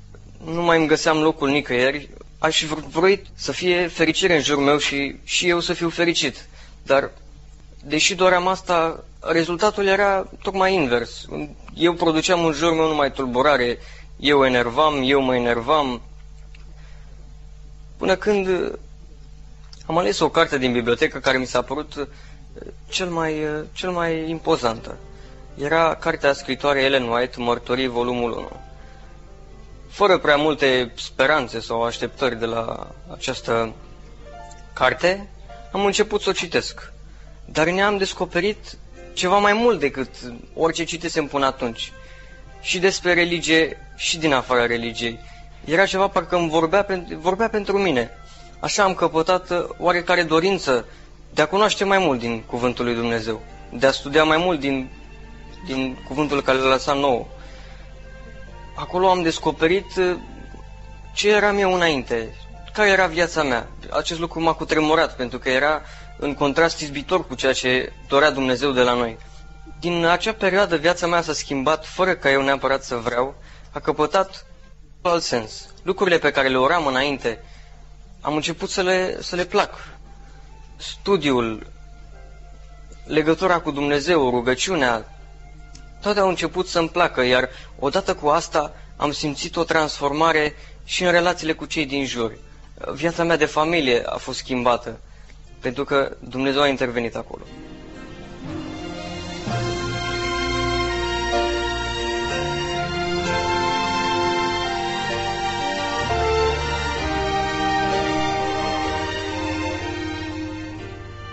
Nu 0.45 0.63
mai 0.63 0.79
îmi 0.79 0.87
găseam 0.87 1.19
locul 1.23 1.49
nicăieri, 1.49 2.11
aș 2.39 2.59
fi 2.59 2.67
vrut 2.67 2.85
să 3.35 3.53
fie 3.53 3.87
fericire 3.87 4.35
în 4.37 4.43
jurul 4.43 4.65
meu 4.65 4.79
și, 4.79 5.17
și 5.25 5.49
eu 5.49 5.61
să 5.61 5.73
fiu 5.73 5.89
fericit. 5.89 6.49
Dar 6.83 7.11
deși 7.87 8.15
doream 8.15 8.47
asta, 8.47 9.05
rezultatul 9.21 9.87
era 9.87 10.27
tocmai 10.43 10.75
invers. 10.75 11.27
Eu 11.75 11.95
produceam 11.95 12.45
în 12.45 12.53
jurul 12.53 12.77
meu 12.77 12.87
numai 12.87 13.13
tulburare, 13.13 13.79
eu 14.17 14.45
enervam, 14.45 15.03
eu 15.05 15.21
mă 15.21 15.35
enervam. 15.35 16.03
Până 17.97 18.17
când 18.17 18.47
uh, 18.47 18.73
am 19.87 19.99
ales 19.99 20.19
o 20.19 20.29
carte 20.29 20.59
din 20.59 20.73
bibliotecă 20.73 21.19
care 21.19 21.39
mi 21.39 21.47
s-a 21.47 21.63
părut 21.63 21.95
uh, 21.95 22.07
cel 22.89 23.09
mai, 23.09 23.45
uh, 23.45 23.65
cel 23.73 23.91
mai 23.91 24.29
impozantă. 24.31 24.97
Era 25.55 25.95
cartea 25.95 26.33
scritoare 26.33 26.81
Ellen 26.83 27.09
White, 27.09 27.41
Mărturii, 27.41 27.87
volumul 27.87 28.33
1. 28.33 28.51
Fără 29.89 30.19
prea 30.19 30.37
multe 30.37 30.93
speranțe 30.95 31.61
sau 31.61 31.83
așteptări 31.83 32.39
de 32.39 32.47
la 32.47 32.91
această 33.13 33.73
carte, 34.73 35.29
am 35.73 35.85
început 35.85 36.21
să 36.21 36.29
o 36.29 36.33
citesc. 36.33 36.93
Dar 37.55 37.69
ne-am 37.69 37.97
descoperit 37.97 38.59
ceva 39.13 39.39
mai 39.39 39.53
mult 39.53 39.81
decât 39.81 40.09
orice 40.55 40.85
citesem 40.85 41.27
până 41.27 41.47
atunci. 41.47 41.93
Și 42.61 42.79
despre 42.79 43.15
religie 43.15 43.77
și 43.97 44.19
din 44.19 44.33
afara 44.33 44.67
religiei. 44.67 45.19
Era 45.65 45.87
ceva 45.87 46.09
parcă 46.09 46.37
îmi 46.37 46.49
vorbea, 46.49 46.87
vorbea 47.17 47.49
pentru 47.49 47.79
mine. 47.79 48.11
Așa 48.61 48.83
am 48.83 48.95
căpătat 48.95 49.51
uh, 49.51 49.65
oarecare 49.79 50.23
dorință 50.23 50.87
de 51.35 51.43
a 51.43 51.47
cunoaște 51.47 51.85
mai 51.85 51.99
mult 51.99 52.21
din 52.21 52.43
Cuvântul 52.43 52.85
lui 52.85 52.95
Dumnezeu, 52.95 53.43
de 53.73 53.87
a 53.87 53.91
studia 53.91 54.25
mai 54.25 54.37
mult 54.37 54.61
din, 54.61 54.91
din 55.67 55.97
Cuvântul 56.07 56.43
care 56.43 56.59
l-a 56.59 56.69
lăsat 56.69 56.97
nou. 56.97 57.29
Acolo 58.77 59.09
am 59.09 59.23
descoperit 59.23 59.97
uh, 59.97 60.17
ce 61.13 61.29
eram 61.31 61.59
eu 61.59 61.75
înainte, 61.75 62.35
care 62.73 62.91
era 62.91 63.07
viața 63.07 63.43
mea. 63.43 63.69
Acest 63.91 64.21
lucru 64.21 64.41
m-a 64.41 64.55
cutremurat, 64.55 65.17
pentru 65.17 65.39
că 65.39 65.49
era 65.49 65.83
în 66.25 66.35
contrast 66.35 66.81
izbitor 66.81 67.27
cu 67.27 67.35
ceea 67.35 67.53
ce 67.53 67.93
dorea 68.09 68.31
Dumnezeu 68.31 68.71
de 68.71 68.83
la 68.83 68.95
noi. 68.95 69.19
Din 69.81 70.05
acea 70.05 70.33
perioadă, 70.33 70.77
viața 70.77 71.07
mea 71.07 71.23
s-a 71.23 71.33
schimbat 71.33 71.87
fără 71.87 72.15
ca 72.15 72.31
eu 72.31 72.43
neapărat 72.43 72.83
să 72.85 72.97
vreau, 72.97 73.35
a 73.73 73.81
căpătat 73.81 74.47
alt 75.03 75.23
sens. 75.23 75.69
Lucrurile 75.83 76.19
pe 76.19 76.31
care 76.31 76.49
le 76.49 76.59
oram 76.59 76.87
înainte, 76.87 77.45
am 78.21 78.35
început 78.35 78.71
să 78.71 78.83
le, 78.83 79.23
să 79.23 79.37
le 79.37 79.45
plac. 79.45 79.75
Studiul, 80.77 81.67
legătura 83.07 83.61
cu 83.61 83.71
Dumnezeu, 83.71 84.31
rugăciunea, 84.31 85.19
toate 86.03 86.21
au 86.21 86.29
început 86.29 86.69
să-mi 86.69 86.89
placă, 86.89 87.23
iar 87.23 87.49
odată 87.79 88.15
cu 88.15 88.29
asta 88.29 88.73
am 88.97 89.13
simțit 89.13 89.57
o 89.57 89.65
transformare 89.65 90.55
și 90.85 91.05
în 91.05 91.11
relațiile 91.11 91.53
cu 91.53 91.65
cei 91.65 91.87
din 91.87 92.07
jur. 92.07 92.39
Viața 92.93 93.25
mea 93.25 93.37
de 93.37 93.45
familie 93.47 94.03
a 94.07 94.17
fost 94.17 94.39
schimbată, 94.39 95.01
pentru 95.65 95.85
că 95.85 96.17
Dumnezeu 96.19 96.61
a 96.61 96.67
intervenit 96.69 97.17
acolo. 97.17 97.43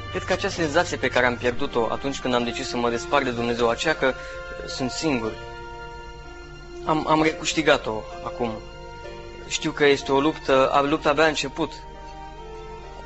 Cred 0.10 0.24
că 0.24 0.34
acea 0.34 0.50
senzație 0.50 0.98
pe 0.98 1.08
care 1.08 1.26
am 1.26 1.36
pierdut-o 1.36 1.88
atunci 1.92 2.20
când 2.20 2.34
am 2.34 2.44
decis 2.44 2.68
să 2.68 2.78
mă 2.78 2.90
despart 2.90 3.24
de 3.24 3.32
Dumnezeu, 3.32 3.70
aceea 3.70 3.96
că 3.96 4.14
sunt 4.68 4.92
singur, 4.92 5.32
am, 6.86 7.08
am 7.08 7.24
recâștigat-o 7.24 8.02
acum. 8.24 8.52
Știu 9.48 9.72
că 9.72 9.86
este 9.86 10.12
o 10.12 10.20
luptă, 10.20 10.70
a 10.72 10.82
lupta 10.82 11.10
abia 11.10 11.24
a 11.24 11.28
început 11.28 11.72
cu 11.72 11.91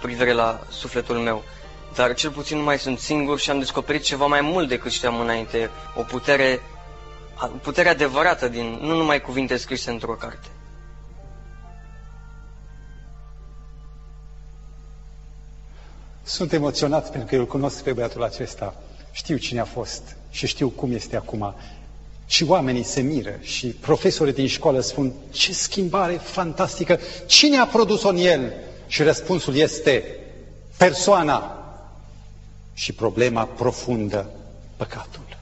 privire 0.05 0.31
la 0.31 0.59
sufletul 0.69 1.15
meu, 1.17 1.43
dar 1.95 2.13
cel 2.13 2.31
puțin 2.31 2.57
nu 2.57 2.63
mai 2.63 2.79
sunt 2.79 2.99
singur 2.99 3.39
și 3.39 3.49
am 3.49 3.59
descoperit 3.59 4.01
ceva 4.03 4.25
mai 4.25 4.41
mult 4.41 4.67
decât 4.67 4.91
știam 4.91 5.19
înainte, 5.19 5.69
o 5.95 6.01
putere, 6.01 6.59
o 7.41 7.57
putere 7.61 7.89
adevărată 7.89 8.47
din 8.47 8.77
nu 8.81 8.95
numai 8.95 9.21
cuvinte 9.21 9.57
scrise 9.57 9.89
într-o 9.91 10.13
carte. 10.13 10.47
Sunt 16.23 16.53
emoționat 16.53 17.09
pentru 17.11 17.27
că 17.29 17.35
eu 17.35 17.41
îl 17.41 17.47
cunosc 17.47 17.83
pe 17.83 17.93
băiatul 17.93 18.23
acesta. 18.23 18.73
Știu 19.11 19.37
cine 19.37 19.59
a 19.59 19.65
fost 19.65 20.15
și 20.29 20.47
știu 20.47 20.69
cum 20.69 20.91
este 20.91 21.15
acum. 21.15 21.55
Și 22.25 22.43
oamenii 22.47 22.83
se 22.83 23.01
miră 23.01 23.35
și 23.41 23.67
profesorii 23.67 24.33
din 24.33 24.47
școală 24.47 24.79
spun 24.79 25.13
ce 25.31 25.53
schimbare 25.53 26.13
fantastică, 26.13 26.99
cine 27.25 27.57
a 27.57 27.65
produs-o 27.65 28.07
în 28.09 28.17
el? 28.17 28.53
Și 28.95 29.03
răspunsul 29.03 29.55
este 29.55 30.03
persoana 30.77 31.63
și 32.73 32.93
problema 32.93 33.43
profundă, 33.45 34.29
păcatul. 34.77 35.37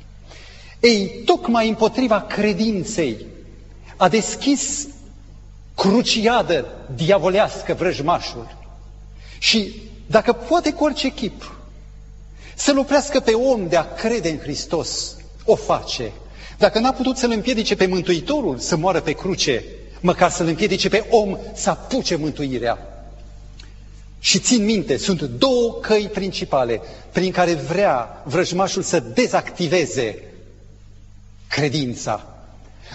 Ei, 0.79 1.21
tocmai 1.25 1.67
împotriva 1.69 2.21
credinței 2.21 3.25
a 3.95 4.09
deschis 4.09 4.87
cruciadă 5.75 6.65
diavolească 6.95 7.73
vrăjmașul 7.73 8.55
și 9.39 9.73
dacă 10.07 10.33
poate 10.33 10.73
cu 10.73 10.83
orice 10.83 11.09
chip 11.09 11.55
să-l 12.55 12.77
oprească 12.77 13.19
pe 13.19 13.31
om 13.31 13.67
de 13.67 13.75
a 13.77 13.93
crede 13.93 14.29
în 14.29 14.37
Hristos, 14.39 15.15
o 15.45 15.55
face. 15.55 16.11
Dacă 16.57 16.79
n-a 16.79 16.91
putut 16.93 17.17
să-l 17.17 17.31
împiedice 17.31 17.75
pe 17.75 17.85
Mântuitorul 17.85 18.57
să 18.57 18.75
moară 18.75 19.01
pe 19.01 19.11
cruce, 19.11 19.63
măcar 19.99 20.29
să-l 20.29 20.47
împiedice 20.47 20.89
pe 20.89 21.05
om 21.09 21.37
să 21.53 21.69
apuce 21.69 22.15
mântuirea. 22.15 22.87
Și 24.23 24.39
țin 24.39 24.63
minte, 24.65 24.97
sunt 24.97 25.21
două 25.21 25.73
căi 25.81 26.09
principale 26.13 26.81
prin 27.11 27.31
care 27.31 27.53
vrea 27.53 28.21
vrăjmașul 28.25 28.81
să 28.81 28.99
dezactiveze 28.99 30.23
credința. 31.47 32.25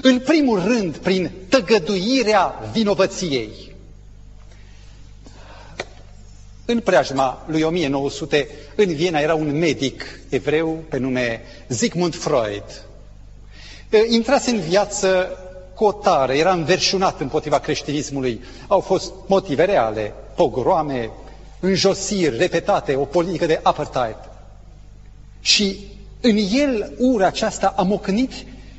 În 0.02 0.18
primul 0.18 0.62
rând, 0.64 0.96
prin 0.96 1.30
tăgăduirea 1.48 2.70
vinovăției. 2.72 3.74
În 6.64 6.80
preajma 6.80 7.44
lui 7.46 7.62
1900, 7.62 8.48
în 8.76 8.94
Viena 8.94 9.18
era 9.18 9.34
un 9.34 9.58
medic 9.58 10.04
evreu 10.28 10.84
pe 10.88 10.98
nume 10.98 11.42
Sigmund 11.66 12.14
Freud. 12.14 12.84
Intrase 14.08 14.50
în 14.50 14.60
viață 14.60 15.38
cu 15.74 15.84
o 15.84 15.92
tare, 15.92 16.36
era 16.38 16.52
înverșunat 16.52 17.20
împotriva 17.20 17.58
creștinismului. 17.58 18.40
Au 18.66 18.80
fost 18.80 19.12
motive 19.26 19.64
reale, 19.64 20.14
pogroame, 20.38 21.10
înjosiri 21.60 22.36
repetate, 22.36 22.94
o 22.94 23.04
politică 23.04 23.46
de 23.46 23.60
apartheid. 23.62 24.16
Și 25.40 25.78
în 26.20 26.36
el 26.52 26.92
ura 26.98 27.26
aceasta 27.26 27.74
a 27.76 27.82
mocnit 27.82 28.32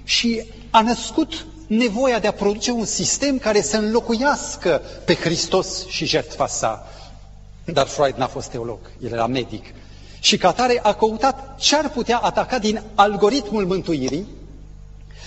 și 0.04 0.44
a 0.70 0.82
născut 0.82 1.46
nevoia 1.68 2.20
de 2.20 2.28
a 2.28 2.32
produce 2.34 2.72
un 2.72 2.86
sistem 2.86 3.38
care 3.38 3.62
să 3.62 3.78
înlocuiască 3.78 4.82
pe 5.06 5.16
Hristos 5.16 5.88
și 5.88 6.06
jertfa 6.06 6.48
sa. 6.48 6.88
Dar 7.66 7.88
Freud 7.88 8.16
n-a 8.16 8.28
fost 8.28 8.50
teolog, 8.50 8.80
el 9.04 9.12
era 9.12 9.28
medic. 9.28 9.66
Și 10.20 10.38
ca 10.38 10.52
tare 10.52 10.80
a 10.84 10.94
căutat 10.94 11.56
ce 11.60 11.76
ar 11.76 11.90
putea 11.90 12.18
ataca 12.18 12.58
din 12.60 12.82
algoritmul 12.96 13.66
mântuirii, 13.66 14.28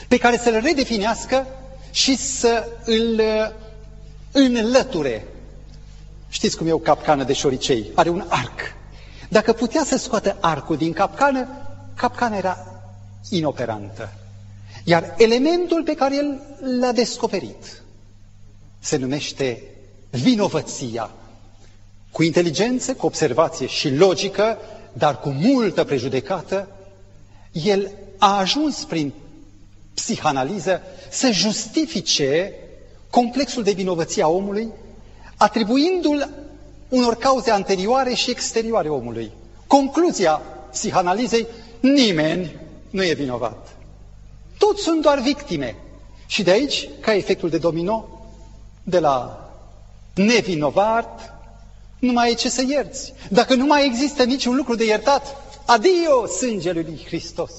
pe 0.08 0.16
care 0.18 0.36
să-l 0.38 0.60
redefinească 0.62 1.46
și 1.90 2.16
să 2.16 2.68
îl 2.84 3.20
înlăture. 4.32 5.26
Știți 6.32 6.56
cum 6.56 6.66
e 6.66 6.72
o 6.72 6.78
capcană 6.78 7.24
de 7.24 7.32
șoricei? 7.32 7.90
Are 7.94 8.08
un 8.08 8.24
arc. 8.28 8.60
Dacă 9.28 9.52
putea 9.52 9.84
să 9.84 9.96
scoată 9.96 10.36
arcul 10.40 10.76
din 10.76 10.92
capcană, 10.92 11.48
capcana 11.94 12.36
era 12.36 12.66
inoperantă. 13.30 14.12
Iar 14.84 15.14
elementul 15.18 15.82
pe 15.82 15.94
care 15.94 16.16
el 16.16 16.40
l-a 16.80 16.92
descoperit 16.92 17.82
se 18.78 18.96
numește 18.96 19.62
vinovăția 20.10 21.10
cu 22.10 22.22
inteligență, 22.22 22.94
cu 22.94 23.06
observație 23.06 23.66
și 23.66 23.94
logică, 23.94 24.58
dar 24.92 25.20
cu 25.20 25.28
multă 25.28 25.84
prejudecată, 25.84 26.68
el 27.52 27.90
a 28.18 28.38
ajuns 28.38 28.84
prin 28.84 29.12
psihanaliză 29.94 30.82
să 31.10 31.30
justifice 31.30 32.52
complexul 33.10 33.62
de 33.62 33.72
vinovăție 33.72 34.22
a 34.22 34.28
omului, 34.28 34.68
atribuindu-l 35.42 36.28
unor 36.88 37.14
cauze 37.16 37.50
anterioare 37.50 38.14
și 38.14 38.30
exterioare 38.30 38.88
omului. 38.88 39.32
Concluzia 39.66 40.40
psihanalizei, 40.70 41.46
nimeni 41.80 42.56
nu 42.90 43.04
e 43.04 43.12
vinovat. 43.14 43.68
Toți 44.58 44.82
sunt 44.82 45.02
doar 45.02 45.18
victime. 45.20 45.76
Și 46.26 46.42
de 46.42 46.50
aici, 46.50 46.88
ca 47.00 47.14
efectul 47.14 47.48
de 47.48 47.58
domino, 47.58 48.08
de 48.82 48.98
la 48.98 49.48
nevinovat 50.14 51.34
nu 51.98 52.12
mai 52.12 52.30
e 52.30 52.34
ce 52.34 52.48
să 52.48 52.64
ierți. 52.68 53.12
Dacă 53.30 53.54
nu 53.54 53.66
mai 53.66 53.84
există 53.86 54.22
niciun 54.24 54.56
lucru 54.56 54.74
de 54.74 54.84
iertat, 54.84 55.36
adio 55.66 56.26
sângele 56.26 56.80
lui 56.80 57.02
Hristos. 57.06 57.52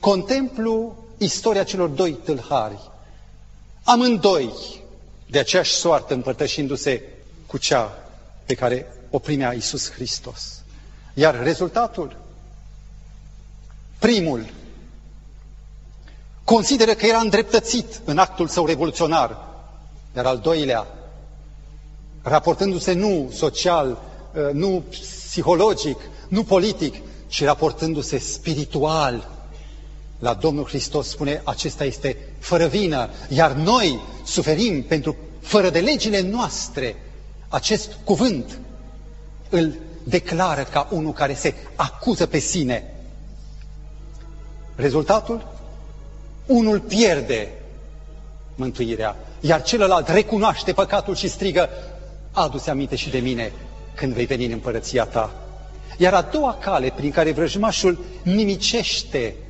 Contemplu 0.00 0.96
istoria 1.18 1.62
celor 1.64 1.88
doi 1.88 2.12
tâlhari. 2.12 2.78
Amândoi 3.84 4.79
de 5.30 5.38
aceeași 5.38 5.72
soartă 5.72 6.14
împărtășindu-se 6.14 7.02
cu 7.46 7.58
cea 7.58 7.98
pe 8.46 8.54
care 8.54 8.86
o 9.10 9.18
primea 9.18 9.52
Iisus 9.52 9.90
Hristos. 9.90 10.62
Iar 11.14 11.42
rezultatul? 11.42 12.16
Primul 13.98 14.46
consideră 16.44 16.94
că 16.94 17.06
era 17.06 17.18
îndreptățit 17.18 18.00
în 18.04 18.18
actul 18.18 18.48
său 18.48 18.66
revoluționar, 18.66 19.36
iar 20.16 20.26
al 20.26 20.38
doilea 20.38 20.86
raportându-se 22.22 22.92
nu 22.92 23.30
social, 23.32 23.88
uh, 24.34 24.52
nu 24.52 24.82
psihologic, 24.90 25.98
nu 26.28 26.44
politic, 26.44 26.94
ci 27.28 27.44
raportându-se 27.44 28.18
spiritual 28.18 29.28
la 30.20 30.34
Domnul 30.34 30.64
Hristos, 30.64 31.08
spune, 31.08 31.40
acesta 31.44 31.84
este 31.84 32.16
fără 32.38 32.66
vină, 32.66 33.10
iar 33.28 33.52
noi 33.52 34.00
suferim 34.24 34.82
pentru 34.82 35.16
fără 35.40 35.70
de 35.70 35.80
legile 35.80 36.20
noastre. 36.20 36.96
Acest 37.48 37.96
cuvânt 38.04 38.58
îl 39.48 39.72
declară 40.04 40.62
ca 40.62 40.88
unul 40.90 41.12
care 41.12 41.34
se 41.34 41.54
acuză 41.74 42.26
pe 42.26 42.38
sine. 42.38 42.94
Rezultatul? 44.74 45.46
Unul 46.46 46.80
pierde 46.80 47.48
mântuirea, 48.54 49.16
iar 49.40 49.62
celălalt 49.62 50.08
recunoaște 50.08 50.72
păcatul 50.72 51.14
și 51.14 51.28
strigă, 51.28 51.68
adu-se 52.32 52.70
aminte 52.70 52.96
și 52.96 53.10
de 53.10 53.18
mine 53.18 53.52
când 53.94 54.12
vei 54.12 54.26
veni 54.26 54.44
în 54.44 54.52
împărăția 54.52 55.04
ta. 55.04 55.34
Iar 55.96 56.14
a 56.14 56.22
doua 56.22 56.54
cale 56.60 56.92
prin 56.96 57.10
care 57.10 57.32
vrăjmașul 57.32 58.04
nimicește 58.22 59.34
uh, 59.38 59.49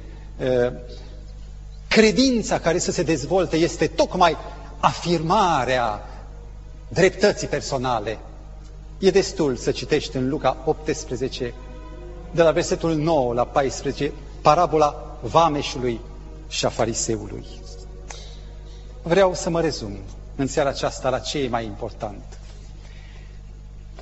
credința 1.88 2.58
care 2.58 2.78
să 2.78 2.90
se 2.90 3.02
dezvolte 3.02 3.56
este 3.56 3.86
tocmai 3.86 4.36
afirmarea 4.80 6.02
dreptății 6.88 7.46
personale. 7.46 8.18
E 8.98 9.10
destul 9.10 9.56
să 9.56 9.70
citești 9.70 10.16
în 10.16 10.28
Luca 10.28 10.56
18, 10.64 11.54
de 12.30 12.42
la 12.42 12.50
versetul 12.50 12.94
9 12.94 13.34
la 13.34 13.44
14, 13.44 14.12
parabola 14.42 15.18
vameșului 15.20 16.00
și 16.48 16.64
a 16.66 16.68
fariseului. 16.68 17.44
Vreau 19.02 19.34
să 19.34 19.50
mă 19.50 19.60
rezum 19.60 19.96
în 20.36 20.46
seara 20.46 20.68
aceasta 20.68 21.08
la 21.08 21.18
ce 21.18 21.38
e 21.38 21.48
mai 21.48 21.64
important. 21.64 22.38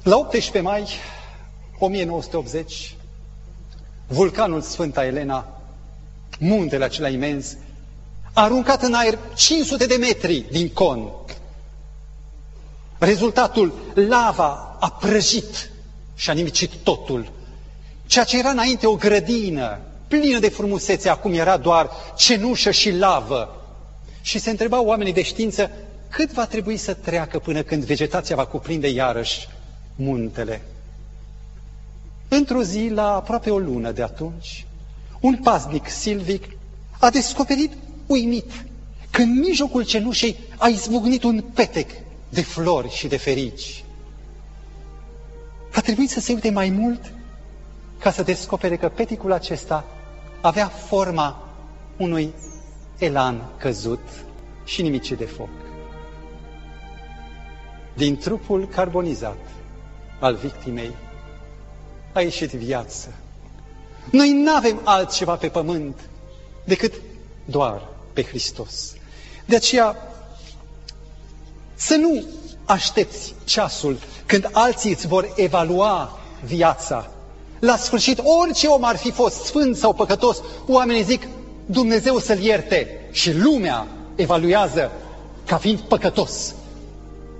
La 0.03 0.17
18 0.17 0.61
mai 0.61 0.89
1980, 1.79 2.97
vulcanul 4.07 4.61
Sfânta 4.61 5.05
Elena, 5.05 5.58
muntele 6.39 6.85
acela 6.85 7.09
imens, 7.09 7.57
a 8.33 8.43
aruncat 8.43 8.83
în 8.83 8.95
aer 8.95 9.19
500 9.37 9.87
de 9.87 9.97
metri 9.97 10.45
din 10.51 10.69
con. 10.69 11.11
Rezultatul, 12.99 13.73
lava 13.95 14.77
a 14.81 14.91
prăjit 14.91 15.71
și 16.15 16.31
a 16.31 16.33
nimicit 16.33 16.71
totul. 16.83 17.33
Ceea 18.07 18.25
ce 18.25 18.39
era 18.39 18.51
înainte 18.51 18.87
o 18.87 18.97
grădină 18.97 19.81
plină 20.09 20.39
de 20.39 20.49
frumusețe, 20.49 21.09
acum 21.09 21.33
era 21.33 21.57
doar 21.57 21.91
cenușă 22.17 22.71
și 22.71 22.91
lavă. 22.91 23.63
Și 24.21 24.39
se 24.39 24.51
întrebau 24.51 24.87
oamenii 24.87 25.13
de 25.13 25.23
știință 25.23 25.71
cât 26.09 26.33
va 26.33 26.47
trebui 26.47 26.77
să 26.77 26.95
treacă 26.95 27.39
până 27.39 27.63
când 27.63 27.85
vegetația 27.85 28.37
va 28.37 28.47
cuprinde 28.47 28.89
iarăși 28.89 29.49
muntele. 29.95 30.63
Într-o 32.29 32.63
zi, 32.63 32.89
la 32.93 33.15
aproape 33.15 33.51
o 33.51 33.59
lună 33.59 33.91
de 33.93 34.03
atunci, 34.03 34.67
un 35.21 35.37
paznic 35.37 35.89
silvic 35.89 36.45
a 36.99 37.11
descoperit 37.11 37.73
uimit 38.07 38.51
că 39.11 39.23
în 39.23 39.39
mijlocul 39.39 39.85
cenușei 39.85 40.37
a 40.57 40.69
izbucnit 40.69 41.23
un 41.23 41.45
petec 41.55 41.91
de 42.29 42.43
flori 42.43 42.91
și 42.91 43.07
de 43.07 43.17
ferici. 43.17 43.85
A 45.73 45.81
trebuit 45.81 46.11
să 46.11 46.21
se 46.21 46.33
uite 46.33 46.51
mai 46.51 46.71
mult 46.71 47.13
ca 47.99 48.11
să 48.11 48.23
descopere 48.23 48.77
că 48.77 48.89
peticul 48.89 49.33
acesta 49.33 49.85
avea 50.41 50.67
forma 50.69 51.49
unui 51.97 52.33
elan 52.99 53.51
căzut 53.59 54.09
și 54.65 54.83
nimicit 54.83 55.19
de 55.19 55.25
foc. 55.25 55.49
Din 57.95 58.17
trupul 58.17 58.69
carbonizat 58.69 59.39
al 60.21 60.35
victimei 60.35 60.91
a 62.13 62.21
ieșit 62.21 62.51
viață. 62.51 63.15
Noi 64.11 64.31
nu 64.31 64.55
avem 64.55 64.81
altceva 64.85 65.35
pe 65.37 65.49
pământ 65.49 65.99
decât 66.65 66.93
doar 67.45 67.83
pe 68.13 68.23
Hristos. 68.23 68.93
De 69.45 69.57
aceea, 69.57 69.97
să 71.75 71.95
nu 71.95 72.25
aștepți 72.65 73.35
ceasul 73.45 73.99
când 74.27 74.49
alții 74.53 74.91
îți 74.91 75.07
vor 75.07 75.33
evalua 75.37 76.19
viața. 76.45 77.11
La 77.59 77.77
sfârșit, 77.77 78.21
orice 78.23 78.67
om 78.67 78.85
ar 78.85 78.97
fi 78.97 79.11
fost 79.11 79.45
sfânt 79.45 79.77
sau 79.77 79.93
păcătos, 79.93 80.43
oamenii 80.67 81.03
zic, 81.03 81.27
Dumnezeu 81.67 82.19
să-l 82.19 82.39
ierte 82.39 83.09
și 83.11 83.33
lumea 83.33 83.87
evaluează 84.15 84.91
ca 85.47 85.57
fiind 85.57 85.79
păcătos. 85.79 86.55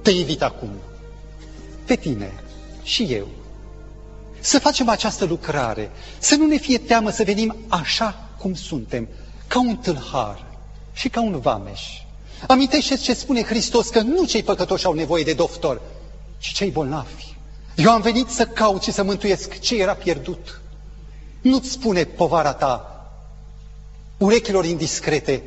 Te 0.03 0.11
invit 0.11 0.43
acum, 0.43 0.71
pe 1.85 1.97
tine 1.97 2.33
și 2.83 3.03
eu, 3.03 3.27
să 4.41 4.59
facem 4.59 4.89
această 4.89 5.25
lucrare, 5.25 5.91
să 6.19 6.35
nu 6.35 6.47
ne 6.47 6.57
fie 6.57 6.79
teamă 6.79 7.11
să 7.11 7.23
venim 7.25 7.57
așa 7.69 8.29
cum 8.39 8.55
suntem, 8.55 9.09
ca 9.47 9.61
un 9.61 9.77
tâlhar 9.77 10.45
și 10.93 11.09
ca 11.09 11.21
un 11.21 11.41
vameș. 11.41 11.83
amintește 12.47 12.97
ce 12.97 13.15
spune 13.15 13.43
Hristos, 13.43 13.89
că 13.89 14.01
nu 14.01 14.25
cei 14.25 14.43
păcătoși 14.43 14.87
au 14.87 14.93
nevoie 14.93 15.23
de 15.23 15.33
doctor, 15.33 15.81
ci 16.39 16.53
cei 16.53 16.71
bolnavi. 16.71 17.37
Eu 17.77 17.91
am 17.91 18.01
venit 18.01 18.29
să 18.29 18.47
caut 18.47 18.83
și 18.83 18.93
să 18.93 19.03
mântuiesc 19.03 19.59
ce 19.59 19.77
era 19.77 19.95
pierdut. 19.95 20.61
Nu-ți 21.41 21.71
spune 21.71 22.05
povara 22.05 22.53
ta 22.53 22.93
urechilor 24.19 24.65
indiscrete, 24.65 25.43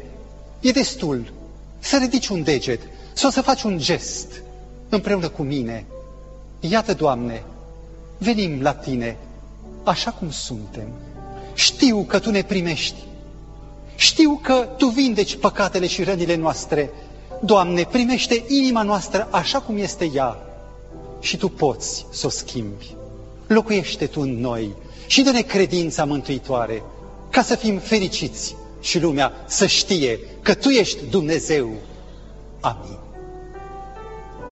e 0.59 0.71
destul 0.71 1.33
să 1.79 1.97
ridici 1.97 2.27
un 2.27 2.43
deget 2.43 2.81
sau 3.13 3.29
să 3.29 3.41
faci 3.41 3.63
un 3.63 3.77
gest 3.77 4.41
împreună 4.89 5.29
cu 5.29 5.41
mine. 5.41 5.85
Iată, 6.59 6.93
Doamne, 6.93 7.43
venim 8.23 8.61
la 8.61 8.73
Tine 8.73 9.17
așa 9.83 10.11
cum 10.11 10.29
suntem. 10.29 10.87
Știu 11.53 12.03
că 12.03 12.19
Tu 12.19 12.31
ne 12.31 12.41
primești. 12.41 12.95
Știu 13.95 14.39
că 14.43 14.67
Tu 14.77 14.85
vindeci 14.85 15.35
păcatele 15.35 15.87
și 15.87 16.03
rănile 16.03 16.35
noastre. 16.35 16.89
Doamne, 17.43 17.83
primește 17.83 18.43
inima 18.47 18.81
noastră 18.81 19.27
așa 19.31 19.59
cum 19.59 19.77
este 19.77 20.11
ea 20.13 20.37
și 21.19 21.37
Tu 21.37 21.49
poți 21.49 22.05
să 22.11 22.25
o 22.25 22.29
schimbi. 22.29 22.95
Locuiește 23.47 24.05
Tu 24.05 24.21
în 24.21 24.39
noi 24.39 24.75
și 25.07 25.21
dă-ne 25.21 25.41
credința 25.41 26.05
mântuitoare 26.05 26.83
ca 27.29 27.41
să 27.41 27.55
fim 27.55 27.77
fericiți 27.77 28.55
și 28.81 28.99
lumea 28.99 29.31
să 29.47 29.65
știe 29.65 30.19
că 30.41 30.53
Tu 30.53 30.69
ești 30.69 30.97
Dumnezeu. 31.09 31.69
Amin. 32.59 33.00